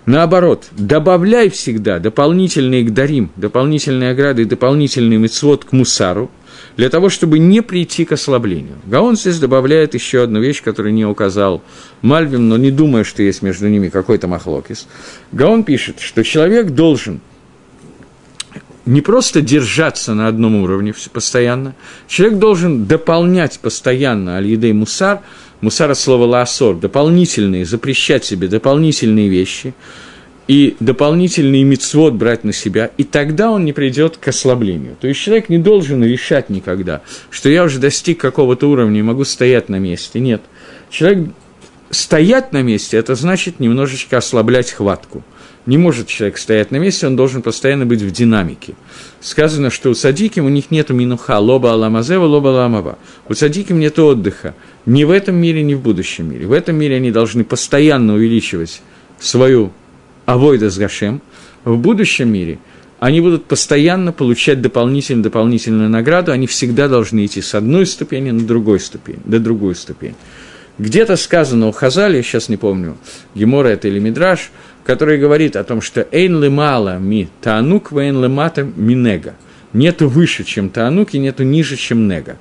[0.06, 6.30] Наоборот, добавляй всегда дополнительные гдарим, дополнительные ограды дополнительный мецвод к мусару,
[6.76, 8.76] для того, чтобы не прийти к ослаблению.
[8.86, 11.62] Гаон здесь добавляет еще одну вещь, которую не указал
[12.02, 14.86] Мальвин, но не думая, что есть между ними какой-то махлокис.
[15.32, 17.20] Гаон пишет, что человек должен
[18.86, 21.74] не просто держаться на одном уровне постоянно,
[22.06, 25.20] человек должен дополнять постоянно аль-едей мусар,
[25.60, 29.74] мусар от слова лаасор, дополнительные, запрещать себе дополнительные вещи–
[30.48, 34.96] и дополнительный мицвод брать на себя, и тогда он не придет к ослаблению.
[34.98, 39.24] То есть человек не должен решать никогда, что я уже достиг какого-то уровня и могу
[39.24, 40.18] стоять на месте.
[40.20, 40.40] Нет.
[40.90, 41.28] Человек
[41.90, 45.22] стоять на месте, это значит немножечко ослаблять хватку.
[45.66, 48.72] Не может человек стоять на месте, он должен постоянно быть в динамике.
[49.20, 52.98] Сказано, что у садиким у них нет минуха, лоба аламазева, лоба аламава.
[53.28, 54.54] У садиким нет отдыха
[54.86, 56.46] ни в этом мире, ни в будущем мире.
[56.46, 58.80] В этом мире они должны постоянно увеличивать
[59.20, 59.72] свою
[60.28, 61.22] авойда с Гашем.
[61.64, 62.58] В будущем мире
[63.00, 68.46] они будут постоянно получать дополнительную, дополнительную награду, они всегда должны идти с одной ступени на
[68.46, 70.16] другой ступень, до другой ступени.
[70.78, 72.98] Где-то сказано у Хазали, я сейчас не помню,
[73.34, 74.50] Гемора это или Мидраш,
[74.84, 79.34] который говорит о том, что «эйн лемала ми таанук, вейн лемата минега».
[79.72, 82.36] Нету выше, чем таанук, и нету ниже, чем нега.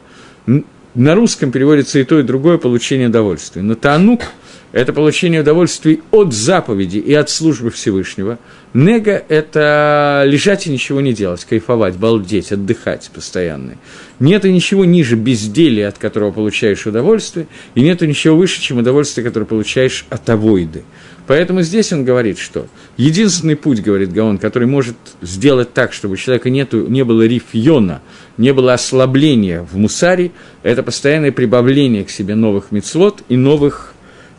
[0.93, 3.61] На русском переводится и то, и другое получение удовольствия.
[3.61, 4.21] Но таанук–
[4.77, 8.37] это получение удовольствия от заповеди и от службы Всевышнего.
[8.75, 13.77] Нега– это лежать и ничего не делать, кайфовать, балдеть, отдыхать постоянно.
[14.19, 19.47] Нету ничего ниже безделия, от которого получаешь удовольствие, и нету ничего выше, чем удовольствие, которое
[19.47, 20.83] получаешь от авойды.
[21.25, 22.67] Поэтому здесь он говорит, что
[22.97, 28.01] единственный путь, говорит Гаон, который может сделать так, чтобы у человека нету, не было рифьона,
[28.37, 33.93] не было ослабления в мусаре, это постоянное прибавление к себе новых мецвод и новых,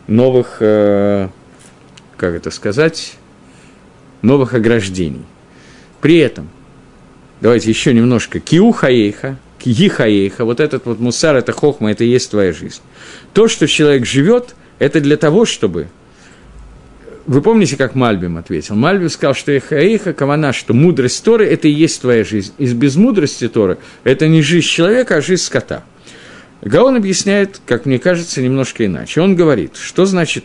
[0.09, 1.29] новых э,
[2.19, 3.13] как это сказать,
[4.21, 5.25] новых ограждений.
[6.01, 6.49] При этом,
[7.41, 12.07] давайте еще немножко, киу хаейха, кии хаейха, вот этот вот мусар, это хохма, это и
[12.07, 12.81] есть твоя жизнь.
[13.33, 15.87] То, что человек живет, это для того, чтобы
[17.25, 18.75] вы помните, как Мальбим ответил?
[18.75, 22.53] Мальбим сказал, что Эхаиха, Кавана, что мудрость Торы– это и есть твоя жизнь.
[22.57, 25.83] Из безмудрости Торы– это не жизнь человека, а жизнь скота.
[26.61, 29.21] Гаон объясняет, как мне кажется, немножко иначе.
[29.21, 30.43] Он говорит, что значит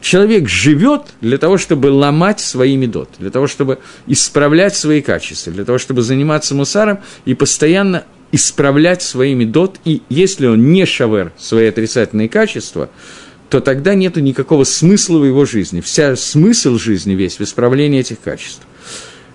[0.00, 5.64] человек живет для того, чтобы ломать свои медот, для того, чтобы исправлять свои качества, для
[5.64, 9.78] того, чтобы заниматься мусаром и постоянно исправлять свои медот.
[9.84, 12.90] И если он не шавер свои отрицательные качества,
[13.48, 15.80] то тогда нет никакого смысла в его жизни.
[15.80, 18.62] Вся смысл жизни весь в исправлении этих качеств.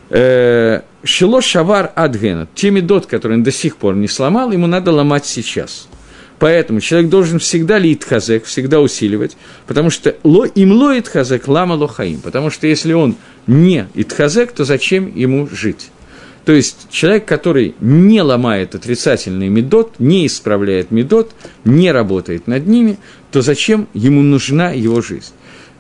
[0.10, 4.92] Э, Шило шавар адгена, те медот, которые он до сих пор не сломал, ему надо
[4.92, 5.88] ломать сейчас.
[6.44, 11.76] Поэтому человек должен всегда лить хазек, всегда усиливать, потому что ло, им лоит хазек, лама
[11.76, 12.20] лохаим.
[12.20, 13.16] Потому что если он
[13.48, 15.90] не итхазек, то зачем ему жить?
[16.44, 21.32] То есть человек, который не ломает отрицательный медот, не исправляет медот,
[21.64, 22.98] не работает над ними,
[23.32, 25.32] то зачем ему нужна его жизнь?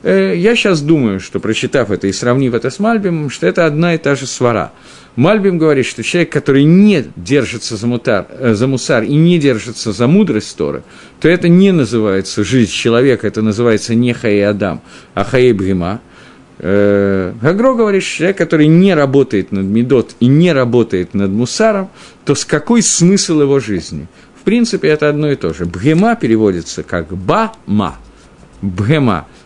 [0.04, 3.96] Э, я сейчас думаю, что прочитав это и сравнив это с Мальбимом, что это одна
[3.96, 4.72] и та же свара.
[5.16, 9.92] Мальбим говорит, что человек, который не держится за, мутар, э, за мусар и не держится
[9.92, 10.84] за мудрость Торы,
[11.20, 14.82] то это не называется жизнь человека, это называется не Хаи Адам,
[15.14, 16.02] а Хаи Брима–
[16.60, 21.90] Э, Гагро говорит, что человек, который не работает над Медот и не работает над Мусаром,
[22.26, 24.08] то с какой смысл его жизни?
[24.40, 25.66] В принципе, это одно и то же.
[25.66, 27.98] Бхема переводится как ба-ма.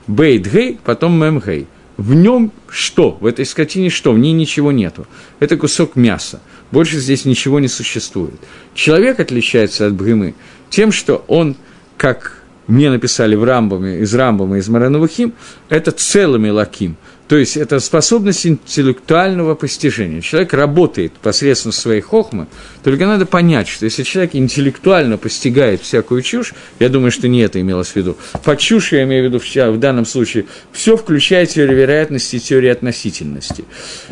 [0.07, 0.17] Бхема.
[0.17, 1.67] Бейт-гей, потом мем-гей.
[1.97, 3.17] В нем что?
[3.19, 4.11] В этой скотине что?
[4.13, 5.07] В ней ничего нету.
[5.39, 6.41] Это кусок мяса.
[6.71, 8.39] Больше здесь ничего не существует.
[8.75, 10.35] Человек отличается от бхемы
[10.69, 11.55] тем, что он,
[11.97, 15.33] как мне написали в Рамбаме, из Рамбама, из Маранувахим,
[15.69, 16.97] это целыми лаким.
[17.27, 20.21] То есть это способность интеллектуального постижения.
[20.21, 22.47] Человек работает посредством своей хохмы,
[22.83, 27.59] только надо понять, что если человек интеллектуально постигает всякую чушь, я думаю, что не это
[27.59, 28.17] имелось в виду.
[28.43, 32.71] Под чушь я имею в виду в данном случае все, включая теорию вероятности и теорию
[32.71, 33.65] относительности.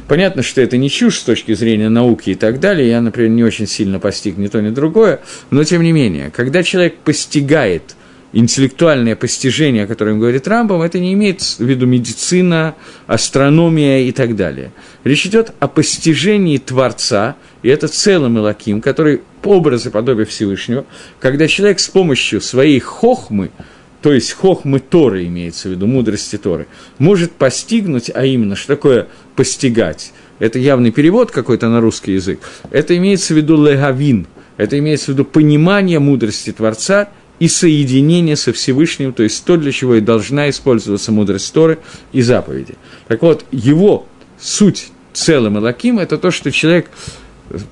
[0.07, 2.89] Понятно, что это не чушь с точки зрения науки и так далее.
[2.89, 6.63] Я, например, не очень сильно постиг ни то, ни другое, но тем не менее, когда
[6.63, 7.95] человек постигает–
[8.36, 12.75] интеллектуальное постижение, о котором говорит Рамбам, это не имеет в виду медицина,
[13.07, 14.73] астрономия и так далее.
[15.05, 20.86] Речь идет о постижении Творца, и это целым Илаким, который по образу подобия Всевышнего,
[21.21, 23.51] когда человек с помощью своей хохмы,
[24.01, 26.67] то есть хохмы Торы имеется в виду, мудрости Торы,
[26.97, 29.07] может постигнуть, а именно, что такое
[29.38, 34.27] постигать, это явный перевод какой-то на русский язык, это имеется в виду легавин,
[34.57, 37.07] это имеется в виду понимание мудрости Творца
[37.39, 41.79] и соединение со Всевышним, то есть то, для чего и должна использоваться мудрость Торы
[42.13, 42.75] и заповеди.
[43.07, 44.07] Так вот, его
[44.39, 46.89] суть целым Элаким– это то, что человек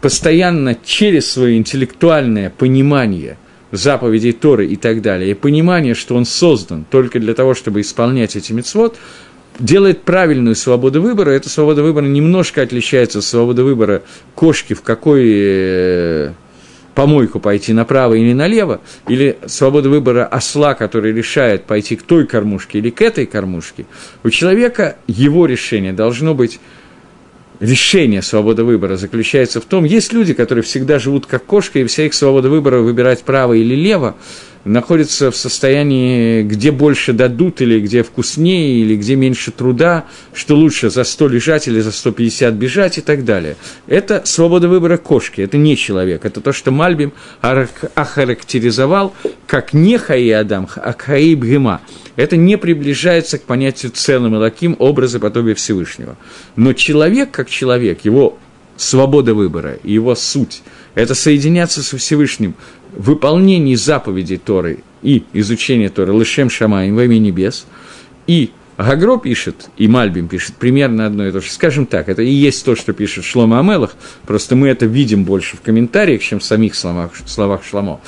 [0.02, 3.38] постоянно через свое интеллектуальное понимание
[3.72, 8.36] заповедей Торы и так далее, и понимание, что он создан только для того, чтобы исполнять
[8.36, 8.98] эти мецвод,
[9.60, 11.32] делает правильную свободу выбора.
[11.32, 14.04] Эта свобода выбора немножко отличается от свободы выбора
[14.36, 16.34] кошки, в какой э,
[16.96, 22.80] помойку пойти направо или налево, или свобода выбора осла, который решает пойти к той кормушке
[22.80, 23.86] или к этой кормушке,
[24.24, 26.60] у человека его решение должно быть
[27.60, 32.06] решение свободы выбора заключается в том, есть люди, которые всегда живут как кошка, и вся
[32.06, 34.16] их свобода выбора выбирать право или лево–
[34.66, 40.90] находится в состоянии, где больше дадут, или где вкуснее, или где меньше труда, что лучше
[40.90, 43.58] за 100 лежать или за 150 бежать и так далее.
[43.88, 46.26] Это свобода выбора кошки, это не человек.
[46.26, 49.14] Это то, что Мальбим охарактеризовал
[49.48, 51.82] как не Хаи Адам, а Хаи Бгема.
[52.16, 56.16] Это не приближается к понятию целым и лаким образа подобия Всевышнего.
[56.56, 58.38] Но человек как человек, его
[58.78, 60.62] свобода выбора, его суть–
[60.96, 62.56] это соединяться со Всевышним
[62.96, 67.66] выполнении заповедей Торы и изучения Торы Лышем Шамаем во имя небес,
[68.28, 71.50] и Гагро пишет, и Мальбим пишет примерно одно и то же.
[71.52, 75.58] Скажем так, это и есть то, что пишет Шлома Амелах, просто мы это видим больше
[75.58, 78.00] в комментариях, чем в самих словах, словах Шламо.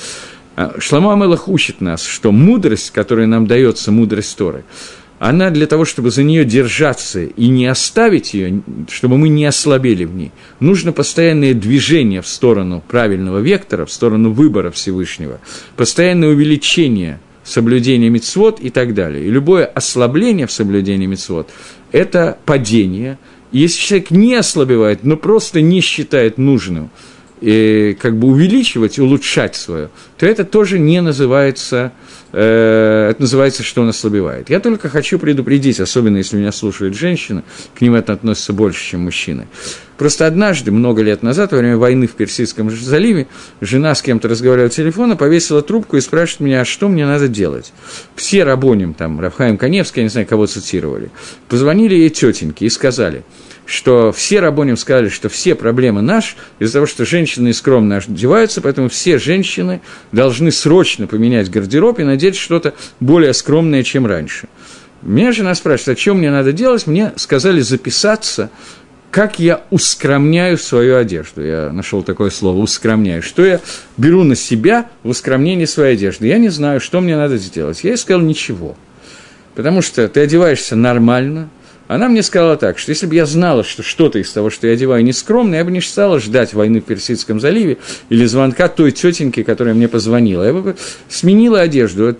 [0.56, 4.64] А, Шламо Амелах учит нас, что мудрость, которая нам дается, мудрость Торы,
[5.18, 10.04] она для того, чтобы за нее держаться и не оставить ее, чтобы мы не ослабели
[10.04, 15.40] в ней, нужно постоянное движение в сторону правильного вектора, в сторону выбора Всевышнего,
[15.76, 19.24] постоянное увеличение соблюдения мицвод и так далее.
[19.24, 21.48] И любое ослабление в соблюдении мицвод–
[21.92, 23.18] это падение.
[23.52, 26.90] Если человек не ослабевает, но просто не считает нужным
[27.40, 31.92] и как бы увеличивать, улучшать свое, то это тоже не называется
[32.38, 34.50] Э, это называется, что он ослабевает.
[34.50, 39.00] Я только хочу предупредить, особенно если меня слушают женщины, к ним это относится больше, чем
[39.04, 39.46] мужчины.
[39.96, 43.26] Просто однажды, много лет назад, во время войны в Персидском заливе,
[43.62, 47.28] жена с кем-то разговаривала по телефону, повесила трубку и спрашивает меня, а что мне надо
[47.28, 47.72] делать?
[48.16, 51.10] Все рабоним, там, Рафхаим Каневский, я не знаю, кого цитировали,
[51.48, 53.24] позвонили ей тетеньки и сказали–
[53.66, 58.88] что все рабоним сказали, что все проблемы наши из-за того, что женщины скромно одеваются, поэтому
[58.88, 59.80] все женщины
[60.12, 64.48] должны срочно поменять гардероб и надеть что-то более скромное, чем раньше.
[65.02, 66.86] Меня жена спрашивает, а что мне надо делать?
[66.86, 68.50] Мне сказали записаться,
[69.10, 71.42] как я ускромняю свою одежду.
[71.42, 73.22] Я нашел такое слово «ускромняю».
[73.22, 73.60] Что я
[73.96, 76.26] беру на себя в ускромнении своей одежды.
[76.26, 77.82] Я не знаю, что мне надо сделать.
[77.82, 78.76] Я ей сказал ничего.
[79.54, 81.48] Потому что ты одеваешься нормально,
[81.88, 84.72] она мне сказала так, что если бы я знала, что что-то из того, что я
[84.72, 87.78] одеваю, нескромно, я бы не стала ждать войны в Персидском заливе
[88.08, 90.44] или звонка той тетеньки, которая мне позвонила.
[90.44, 90.76] Я бы
[91.08, 92.16] сменила одежду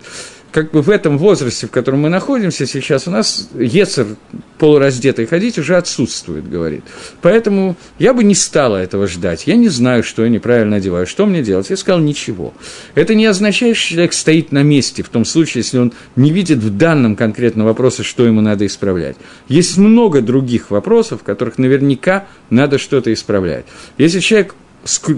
[0.56, 4.06] как бы в этом возрасте, в котором мы находимся сейчас, у нас Ецер
[4.56, 6.82] полураздетый ходить уже отсутствует, говорит.
[7.20, 9.46] Поэтому я бы не стала этого ждать.
[9.46, 11.06] Я не знаю, что я неправильно одеваю.
[11.06, 11.68] Что мне делать?
[11.68, 12.54] Я сказал, ничего.
[12.94, 16.60] Это не означает, что человек стоит на месте, в том случае, если он не видит
[16.60, 19.18] в данном конкретном вопросе, что ему надо исправлять.
[19.48, 23.66] Есть много других вопросов, в которых наверняка надо что-то исправлять.
[23.98, 24.54] Если человек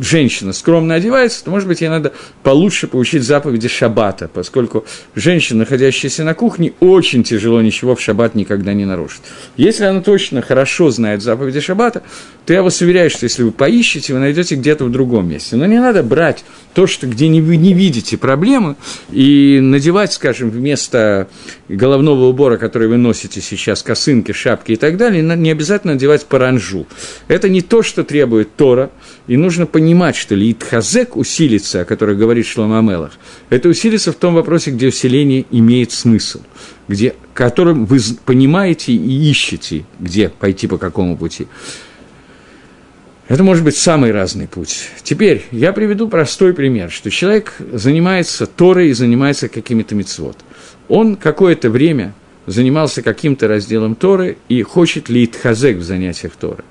[0.00, 2.12] женщина скромно одевается, то, может быть, ей надо
[2.42, 8.72] получше поучить заповеди шаббата, поскольку женщина, находящаяся на кухне, очень тяжело ничего в шаббат никогда
[8.72, 9.20] не нарушит.
[9.56, 12.02] Если она точно хорошо знает заповеди шаббата,
[12.46, 15.56] то я вас уверяю, что если вы поищете, вы найдете где-то в другом месте.
[15.56, 18.76] Но не надо брать то, что, где не, вы не видите проблемы,
[19.10, 21.28] и надевать, скажем, вместо
[21.68, 26.86] головного убора, который вы носите сейчас, косынки, шапки и так далее, не обязательно надевать паранжу.
[27.26, 28.90] Это не то, что требует Тора,
[29.26, 33.12] и нужно понимать, что литхазек усилится, о котором говорит Шлома Амелах,
[33.50, 36.40] это усилится в том вопросе, где усиление имеет смысл,
[36.88, 41.46] где, которым вы понимаете и ищете, где пойти по какому пути.
[43.28, 44.88] Это может быть самый разный путь.
[45.02, 50.38] Теперь я приведу простой пример, что человек занимается Торой и занимается какими-то мецвод.
[50.88, 52.14] Он какое-то время
[52.46, 56.64] занимался каким-то разделом Торы и хочет ли Итхазек в занятиях Торы.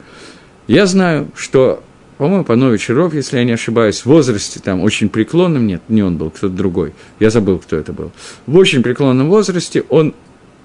[0.68, 1.84] Я знаю, что
[2.18, 6.18] по-моему, Панович Ров, если я не ошибаюсь, в возрасте там очень преклонном, нет, не он
[6.18, 8.12] был, кто-то другой, я забыл, кто это был,
[8.46, 10.14] в очень преклонном возрасте он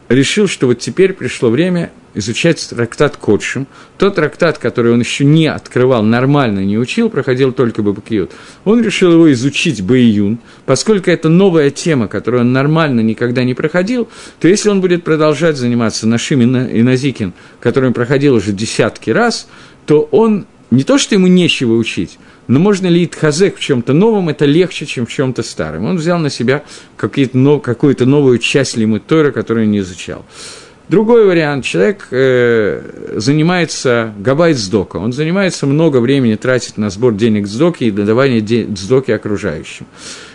[0.09, 5.47] решил, что вот теперь пришло время изучать трактат Котшим, тот трактат, который он еще не
[5.47, 8.33] открывал, нормально не учил, проходил только Бабакиют,
[8.65, 14.09] он решил его изучить Бэйюн, поскольку это новая тема, которую он нормально никогда не проходил,
[14.41, 19.49] то если он будет продолжать заниматься нашим и Назикин, который он проходил уже десятки раз,
[19.87, 22.19] то он не то, что ему нечего учить,
[22.49, 25.85] но можно ли Итхазек в чем-то новом, это легче, чем в чем-то старом.
[25.85, 26.65] Он взял на себя
[26.97, 30.25] какую-то новую часть лимит Тора, которую не изучал.
[30.89, 31.65] Другой вариант.
[31.65, 34.97] Человек э, занимается габайт сдока.
[34.97, 38.41] Он занимается много времени, тратит на сбор денег сдоки и додавание
[38.77, 39.87] сдоки окружающим.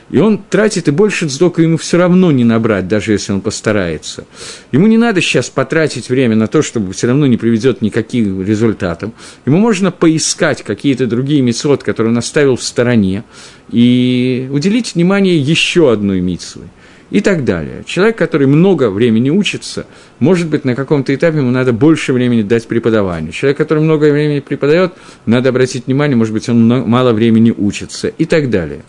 [0.09, 4.25] И он тратит, и больше сдока ему все равно не набрать, даже если он постарается.
[4.71, 9.13] Ему не надо сейчас потратить время на то, чтобы все равно не приведет никаким результатам.
[9.45, 13.25] Ему можно поискать какие-то другие митцвот, которые он оставил в стороне,
[13.69, 16.67] и уделить внимание еще одной митцвой.
[17.09, 17.83] и так далее.
[17.85, 19.85] Человек, который много времени учится,
[20.19, 23.31] может быть, на каком-то этапе ему надо больше времени дать преподаванию.
[23.31, 24.93] Человек, который много времени преподает,
[25.25, 28.81] надо обратить внимание, может быть, он мало времени учится и так далее.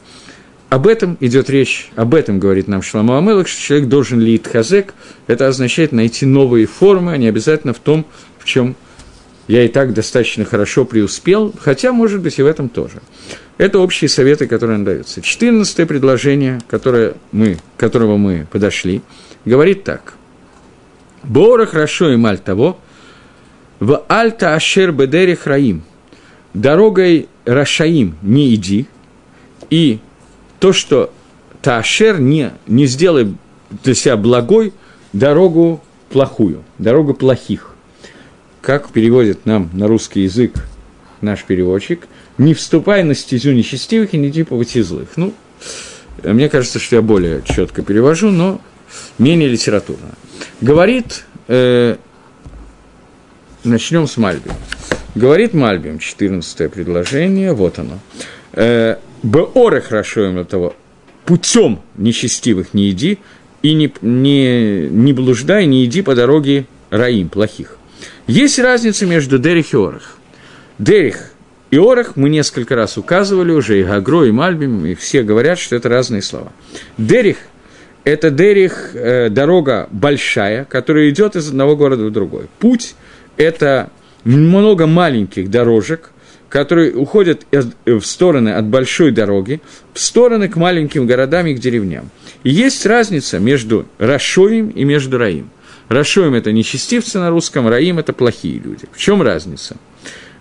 [0.69, 4.93] Об этом идет речь, об этом говорит нам Шламу Амелах, что человек должен лить хазек,
[5.27, 8.05] это означает найти новые формы, а не обязательно в том,
[8.39, 8.77] в чем
[9.47, 13.01] я и так достаточно хорошо преуспел, хотя, может быть, и в этом тоже.
[13.57, 15.23] Это общие советы, которые нам даются.
[15.23, 19.01] Четырнадцатое предложение, которое мы, к которому мы подошли,
[19.47, 20.15] говорит так.
[21.25, 22.79] Бора хорошо и маль того,
[23.81, 25.83] в альта ашер бедери храим,
[26.53, 28.87] дорогой Рашаим не иди,
[29.71, 29.99] и
[30.59, 31.13] то, что
[31.63, 33.35] Таашер не, не сделай
[33.83, 34.73] для себя благой
[35.13, 37.75] дорогу плохую, дорогу плохих.
[38.61, 40.65] Как переводит нам на русский язык
[41.21, 42.07] наш переводчик,
[42.39, 45.09] не вступай на стезю нечестивых и не по пути злых.
[45.17, 45.35] Ну,
[46.23, 48.61] мне кажется, что я более четко перевожу, но
[49.19, 50.11] менее литературно.
[50.61, 51.97] Говорит, э,
[53.65, 54.51] начнем с Мальби.
[55.15, 57.99] Говорит Мальбим, 14 предложение, вот оно.
[58.53, 60.75] Э, Беоры хорошо им того,
[61.25, 63.19] путем нечестивых не иди,
[63.63, 67.77] и не, не, не блуждай, не иди по дороге раим, плохих.
[68.27, 70.19] Есть разница между Дерих и Орах.
[70.79, 71.33] Дерих
[71.71, 75.75] и Орах мы несколько раз указывали уже, и Гагро, и Мальбим, и все говорят, что
[75.75, 76.53] это разные слова.
[76.97, 77.39] Дерих–
[78.05, 82.47] это Дерих, э, дорога большая, которая идет из одного города в другой.
[82.61, 82.95] Путь–
[83.37, 83.91] это
[84.25, 86.11] много маленьких дорожек–
[86.49, 89.61] которые уходят в стороны от большой дороги,
[89.93, 92.11] в стороны к маленьким городам и к деревням.
[92.43, 95.51] И есть разница между Рашоем и между Раим.
[95.89, 98.87] Рашоем– это нечестивцы на русском, Раим– это плохие люди.
[98.93, 99.77] В чем разница?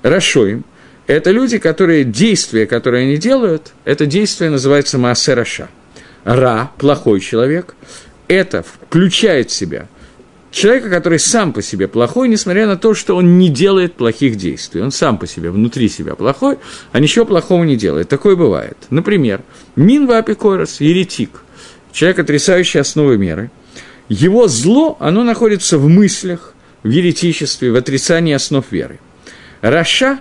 [0.04, 0.64] Рашоем–
[1.08, 5.70] это люди, которые действия, которые они делают, это действие называется Маасе Раша.
[6.24, 7.76] Ра– плохой человек,
[8.28, 9.88] это включает в себя–
[10.52, 14.82] человека, который сам по себе плохой, несмотря на то, что он не делает плохих действий.
[14.82, 16.58] Он сам по себе, внутри себя плохой,
[16.92, 18.10] а ничего плохого не делает.
[18.10, 18.78] Такое бывает.
[18.90, 19.42] Например,
[19.76, 21.44] Минва Апикорос, еретик,
[21.92, 23.52] человек, отрицающий основы меры.
[24.10, 29.00] Его зло, оно находится в мыслях, в еретичестве, в отрицании основ веры.
[29.62, 30.20] Раша,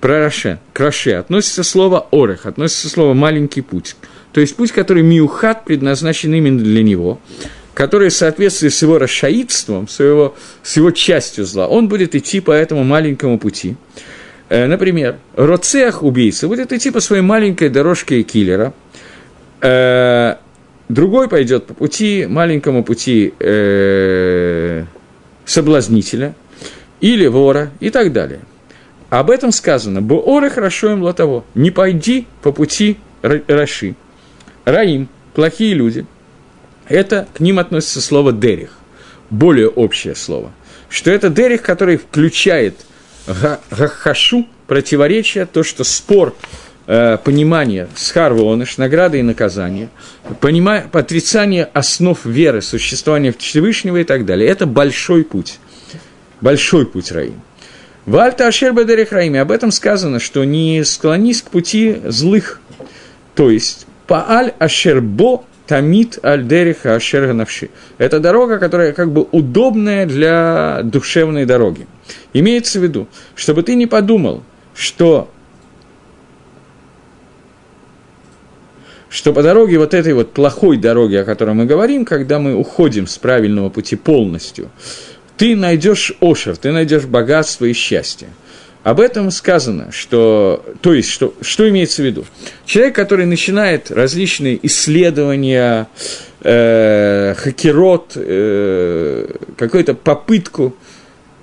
[0.00, 3.94] про Раше, к Раше относится слово Орех, относится слово «маленький путь»,
[4.32, 7.20] то есть путь, который Миухат предназначен именно для него–
[7.74, 12.40] который в соответствии с его расшаидством, с его, с его частью зла, он будет идти
[12.40, 13.76] по этому маленькому пути.
[14.48, 18.74] Э, например, Роцех, убийца, будет идти по своей маленькой дорожке киллера,
[19.62, 20.36] э,
[20.88, 24.84] другой пойдет по пути, маленькому пути э,
[25.46, 26.34] соблазнителя
[27.00, 28.40] или вора и так далее.
[29.08, 33.94] Об этом сказано, «Буоры хорошо им того, не пойди по пути Раши».
[34.64, 36.06] Раим, плохие люди–
[36.88, 38.70] это к ним относится слово «дерих»,
[39.30, 40.52] более общее слово,
[40.88, 42.76] что это «дерих», который включает
[43.70, 46.34] гахашу, противоречие, то, что спор,
[46.86, 49.88] э, понимание схарвоныш, награды и наказания,
[50.40, 54.48] понимание, отрицание основ веры, существования Всевышнего и так далее.
[54.48, 55.58] Это большой путь,
[56.40, 57.40] большой путь Раим.
[58.06, 62.60] Вальта Ашер Бедерих Раими, об этом сказано, что не склонись к пути злых,
[63.36, 67.70] то есть Пааль Ашербо Тамит Альдериха Ашерганавши.
[67.96, 71.86] Это дорога, которая как бы удобная для душевной дороги.
[72.34, 74.42] Имеется в виду, чтобы ты не подумал,
[74.74, 75.30] что
[79.08, 83.06] что по дороге вот этой вот плохой дороги, о которой мы говорим, когда мы уходим
[83.06, 84.70] с правильного пути полностью,
[85.38, 88.28] ты найдешь ошер, ты найдешь богатство и счастье.
[88.82, 92.24] Об этом сказано, что, то есть, что, что имеется в виду?
[92.66, 95.86] Человек, который начинает различные исследования,
[96.40, 100.74] э, хакерот, э, какую-то попытку,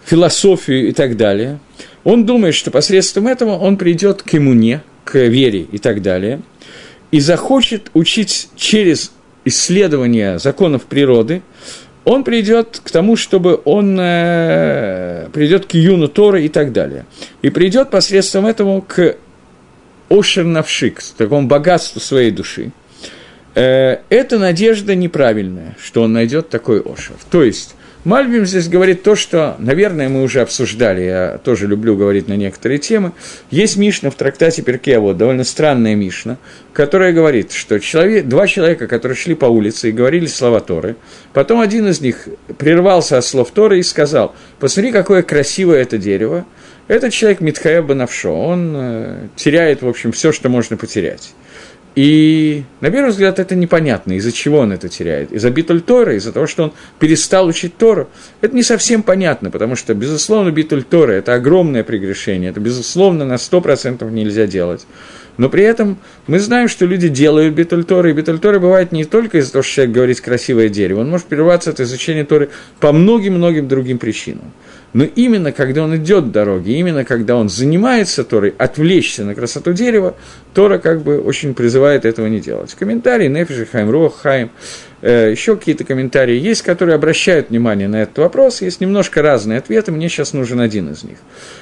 [0.03, 1.59] философию и так далее,
[2.03, 6.41] он думает, что посредством этого он придет к иммуне, к вере и так далее,
[7.11, 9.11] и захочет учить через
[9.45, 11.41] исследование законов природы,
[12.05, 17.05] он придет к тому, чтобы он э, придет к юну Торы и так далее.
[17.41, 19.15] И придет посредством этого к
[20.09, 22.71] Ошер Навшик, к такому богатству своей души.
[23.55, 27.15] Э, это надежда неправильная, что он найдет такой Ошер.
[27.29, 27.75] То есть,
[28.05, 32.77] Мальбим здесь говорит то, что, наверное, мы уже обсуждали, я тоже люблю говорить на некоторые
[32.77, 33.11] темы.
[33.51, 36.37] Есть Мишна в трактате Перке, вот довольно странная Мишна,
[36.71, 40.95] которая говорит, что человек, два человека, которые шли по улице и говорили слова Торы,
[41.33, 46.45] потом один из них прервался от слов Торы и сказал, посмотри, какое красивое это дерево,
[46.87, 51.33] этот человек Митхаев Банавшо, он э, теряет, в общем, все, что можно потерять.
[51.95, 55.31] И, на первый взгляд, это непонятно, из-за чего он это теряет.
[55.31, 58.09] Из-за битуль Тора, из-за того, что он перестал учить Тору.
[58.41, 63.35] Это не совсем понятно, потому что, безусловно, битуль Тора– это огромное прегрешение, это, безусловно, на
[63.35, 64.85] 100% нельзя делать.
[65.37, 69.05] Но при этом мы знаем, что люди делают битуль Торы, и битуль Торы бывает не
[69.05, 72.91] только из-за того, что человек говорит красивое дерево, он может прерваться от изучения Торы по
[72.91, 74.51] многим-многим другим причинам.
[74.93, 80.15] Но именно когда он идет дороги, именно когда он занимается Торой, отвлечься на красоту дерева,
[80.53, 82.73] Тора как бы очень призывает этого не делать.
[82.73, 84.49] Комментарии Нефиши, Хайм Рох, Хайм,
[85.01, 88.61] э, еще какие-то комментарии есть, которые обращают внимание на этот вопрос.
[88.61, 91.17] Есть немножко разные ответы, мне сейчас нужен один из них.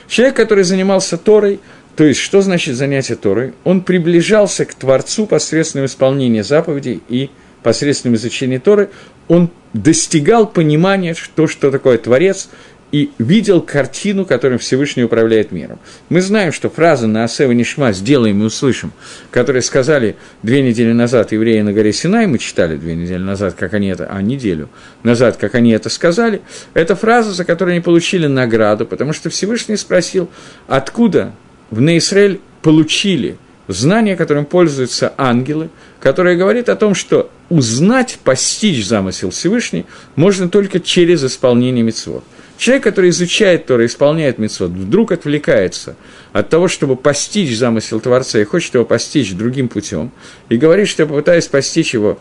[0.07, 1.59] Человек, который занимался Торой,
[1.97, 3.53] то есть, что значит занятие Торой?
[3.63, 7.29] Он приближался к Творцу посредством исполнения заповедей и
[7.63, 8.89] посредством изучения Торы,
[9.27, 12.49] он достигал понимания, что, что такое Творец,
[12.91, 15.79] и видел картину, которым Всевышний управляет миром.
[16.09, 18.93] Мы знаем, что фраза на Асева Нишма «сделаем и услышим»,
[19.29, 23.73] которые сказали две недели назад евреи на горе Синай, мы читали две недели назад, как
[23.73, 24.69] они это, а неделю
[25.03, 26.41] назад, как они это сказали,
[26.73, 30.29] это фраза, за которую они получили награду, потому что Всевышний спросил,
[30.67, 31.33] откуда
[31.69, 35.69] в Неисраэль получили знание, которым пользуются ангелы,
[35.99, 39.85] которое говорит о том, что узнать, постичь замысел Всевышний
[40.15, 42.23] можно только через исполнение митцвот.
[42.57, 45.95] Человек, который изучает Тора, исполняет митцвот, вдруг отвлекается
[46.33, 50.11] от того, чтобы постичь замысел Творца и хочет его постичь другим путем,
[50.49, 52.19] и говорит, что я попытаюсь постичь его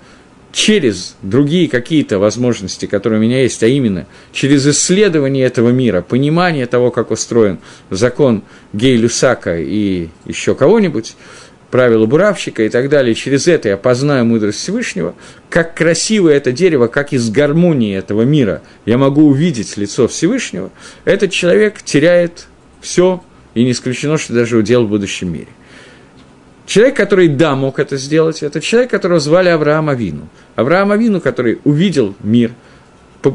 [0.53, 6.67] через другие какие-то возможности, которые у меня есть, а именно через исследование этого мира, понимание
[6.67, 7.59] того, как устроен
[7.91, 11.15] закон Гей-Люсака и еще кого-нибудь,
[11.71, 15.15] правила буравщика и так далее, через это я познаю мудрость Всевышнего,
[15.51, 20.71] как красиво это дерево, как из гармонии этого мира я могу увидеть лицо Всевышнего,
[21.05, 22.47] этот человек теряет
[22.81, 23.23] все,
[23.55, 25.49] и не исключено, что даже удел в будущем мире.
[26.67, 30.29] Человек, который, да, мог это сделать, это человек, которого звали Авраам Авину.
[30.57, 32.53] Авраам Авину, который увидел мир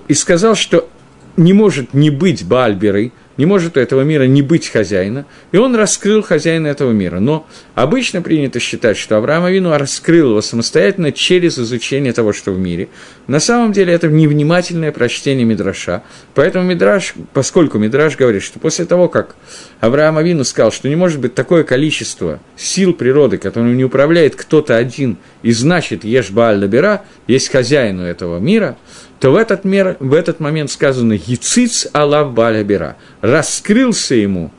[0.07, 0.89] и сказал, что
[1.37, 5.75] не может не быть Баальберы, не может у этого мира не быть хозяина, и он
[5.75, 7.19] раскрыл хозяина этого мира.
[7.19, 12.59] Но обычно принято считать, что Авраам Авину раскрыл его самостоятельно через изучение того, что в
[12.59, 12.89] мире.
[13.25, 16.03] На самом деле это невнимательное прочтение Мидраша,
[16.35, 19.35] поэтому Мидраш, поскольку Мидраш говорит, что после того, как
[19.79, 24.77] Авраам Авину сказал, что не может быть такое количество сил природы, которым не управляет кто-то
[24.77, 28.77] один, и значит, ешь Бааль Бера, есть хозяину этого мира–
[29.21, 34.51] то в этот, мер, в этот момент сказано «Яциц Аллах Баля Бера»– раскрылся ему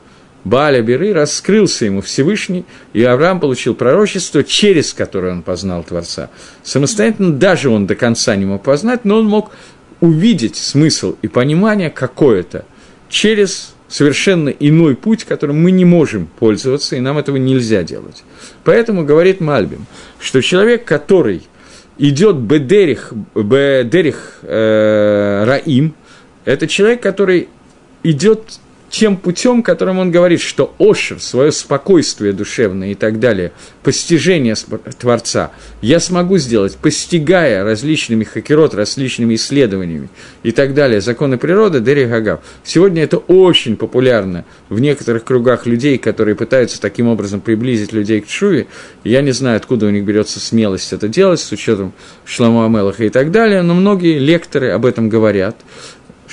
[0.45, 0.81] Баля
[1.13, 6.29] раскрылся ему Всевышний, и Авраам получил пророчество, через которое он познал Творца.
[6.63, 9.51] Самостоятельно даже он до конца не мог познать, но он мог
[10.01, 12.65] увидеть смысл и понимание какое-то
[13.09, 18.23] через совершенно иной путь, которым мы не можем пользоваться, и нам этого нельзя делать.
[18.63, 19.85] Поэтому говорит Мальбим,
[20.19, 21.43] что человек, который–
[21.97, 25.95] идет Бедерих, Бедерих э, Раим,
[26.45, 27.49] это человек, который
[28.03, 28.59] идет
[28.93, 34.53] тем путем, которым он говорит, что Ошер, свое спокойствие душевное и так далее, постижение
[34.99, 40.09] Творца, я смогу сделать, постигая различными хакерот, различными исследованиями
[40.43, 42.41] и так далее, законы природы, Дери Гагав.
[42.63, 48.27] Сегодня это очень популярно в некоторых кругах людей, которые пытаются таким образом приблизить людей к
[48.27, 48.67] Чуве.
[49.03, 51.93] Я не знаю, откуда у них берется смелость это делать, с учетом
[52.25, 55.55] Шламу Амелаха и так далее, но многие лекторы об этом говорят.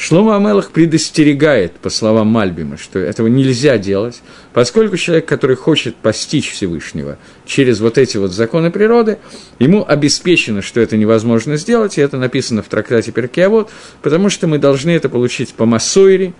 [0.00, 4.22] Шлома Амелах предостерегает, по словам Мальбима, что этого нельзя делать,
[4.54, 9.18] поскольку человек, который хочет постичь Всевышнего через вот эти вот законы природы,
[9.58, 13.68] ему обеспечено, что это невозможно сделать, и это написано в трактате Перкеавод,
[14.00, 16.32] потому что мы должны это получить по Массойре,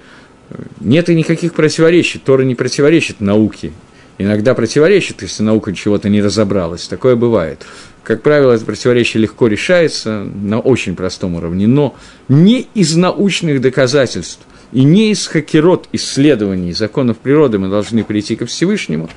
[0.81, 3.73] нет и никаких противоречий, Тора не противоречит науке,
[4.19, 7.67] иногда противоречит, если наука чего-то не разобралась, такое бывает.
[8.03, 11.95] Как правило, это противоречие легко решается на очень простом уровне, но
[12.29, 14.41] не из научных доказательств
[14.73, 19.09] и не из хакерот исследований законов природы мы должны прийти ко Всевышнему,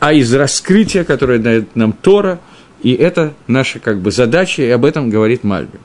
[0.00, 2.40] а из раскрытия, которое дает нам Тора,
[2.82, 5.78] и это наша как бы задача, и об этом говорит Мальби.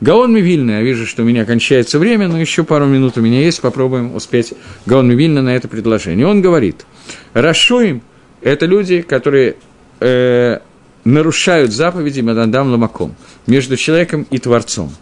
[0.00, 3.40] Гаон Мивильна, я вижу, что у меня кончается время, но еще пару минут у меня
[3.40, 4.52] есть, попробуем успеть
[4.86, 6.26] Гаон Мивильна на это предложение.
[6.26, 6.84] Он говорит,
[7.32, 8.02] Рашуим–
[8.42, 9.56] это люди, которые
[10.00, 10.58] э,
[11.04, 13.14] нарушают заповеди Мадандам Ламаком
[13.46, 14.92] между человеком и Творцом.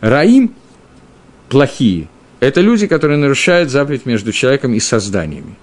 [0.00, 0.54] Раим–
[1.48, 2.08] плохие.
[2.40, 5.56] Это люди, которые нарушают заповедь между человеком и созданиями.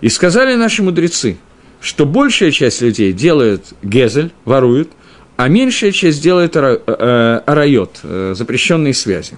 [0.00, 1.36] И сказали наши мудрецы,
[1.80, 4.90] что большая часть людей делают гезель, воруют,
[5.36, 9.36] а меньшая часть делает э, арайот, э, запрещенные связи.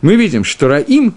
[0.00, 1.14] Мы видим, что раим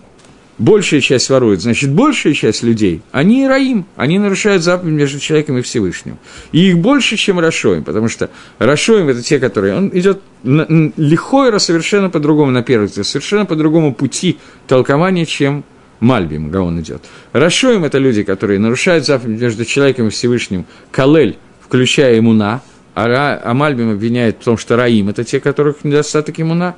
[0.57, 5.61] большая часть ворует, значит, большая часть людей, они раим, они нарушают заповедь между человеком и
[5.61, 6.17] Всевышним.
[6.51, 8.29] И их больше, чем Рашоим, потому что
[8.59, 9.75] Рашоим– это те, которые…
[9.75, 14.37] Он идет лихойра совершенно по-другому, на первый взгляд, совершенно по другому пути
[14.67, 15.63] толкования, чем
[15.99, 17.03] Мальбим, Гаон идет.
[17.33, 22.61] Рашоим– это люди, которые нарушают заповедь между человеком и Всевышним, Калель, включая имуна,
[22.93, 26.75] а, Ра, а Мальбим обвиняет в том, что Раим– это те, которых недостаток имуна.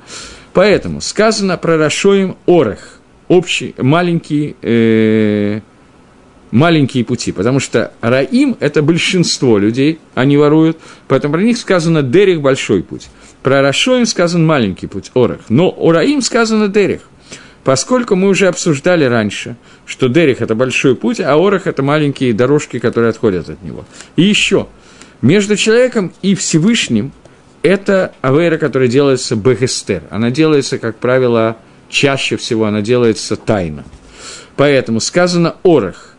[0.52, 2.94] Поэтому сказано про Рашоим Орех–
[3.28, 5.60] общий, маленькие, э,
[6.50, 12.40] маленькие пути, потому что Раим– это большинство людей, они воруют, поэтому про них сказано Дерих–
[12.42, 13.08] большой путь.
[13.42, 17.02] Про Рашоим сказан маленький путь, Орех, но у Раим сказано Дерих.
[17.64, 22.78] Поскольку мы уже обсуждали раньше, что Дерих– это большой путь, а Орех– это маленькие дорожки,
[22.78, 23.84] которые отходят от него.
[24.16, 24.68] И еще,
[25.20, 27.12] между человеком и Всевышним–
[27.62, 30.02] это авейра, которая делается бегестер.
[30.10, 31.56] Она делается, как правило,
[31.88, 33.84] чаще всего она делается тайно.
[34.56, 36.16] Поэтому сказано «орах»,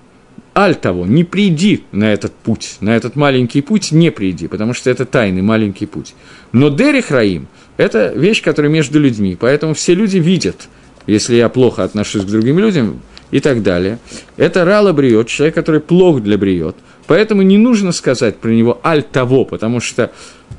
[0.55, 4.89] аль того, не приди на этот путь, на этот маленький путь не приди, потому что
[4.89, 6.15] это тайный маленький путь.
[6.51, 7.47] Но Дерих Раим–
[7.77, 10.67] это вещь, которая между людьми, поэтому все люди видят,
[11.07, 13.01] если я плохо отношусь к другим людям
[13.31, 13.99] и так далее.
[14.37, 16.75] Это Рала бриет, человек, который плох для бриет,
[17.07, 20.11] поэтому не нужно сказать про него аль того, потому что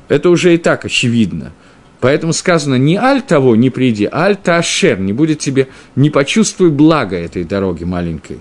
[0.09, 1.53] это уже и так очевидно–
[2.01, 7.16] Поэтому сказано не аль того, не приди, аль таашер, не будет тебе, не почувствуй блага
[7.16, 8.38] этой дороги маленькой.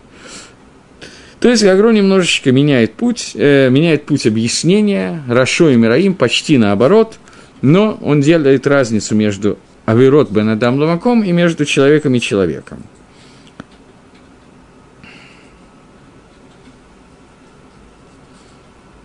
[1.40, 7.18] То есть Гагро немножечко меняет путь, э, меняет путь объяснения, Рашо и Мираим почти наоборот,
[7.62, 12.84] но он делает разницу между Авирот бен Адам Ламаком и между человеком и человеком.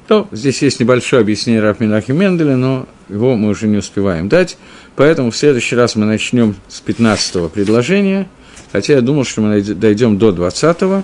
[0.07, 4.59] То здесь есть небольшое объяснение Рафминахи Менделя, но его мы уже не успеваем дать.
[4.97, 8.29] Поэтому в следующий раз мы начнем с 15 предложения,
[8.73, 11.03] хотя я думал, что мы дойдем до 20 -го.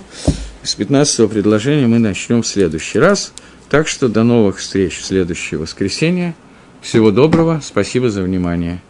[0.63, 3.33] С 15 предложения мы начнем в следующий раз.
[3.69, 6.35] Так что до новых встреч в следующее воскресенье.
[6.81, 8.81] Всего доброго, спасибо за внимание.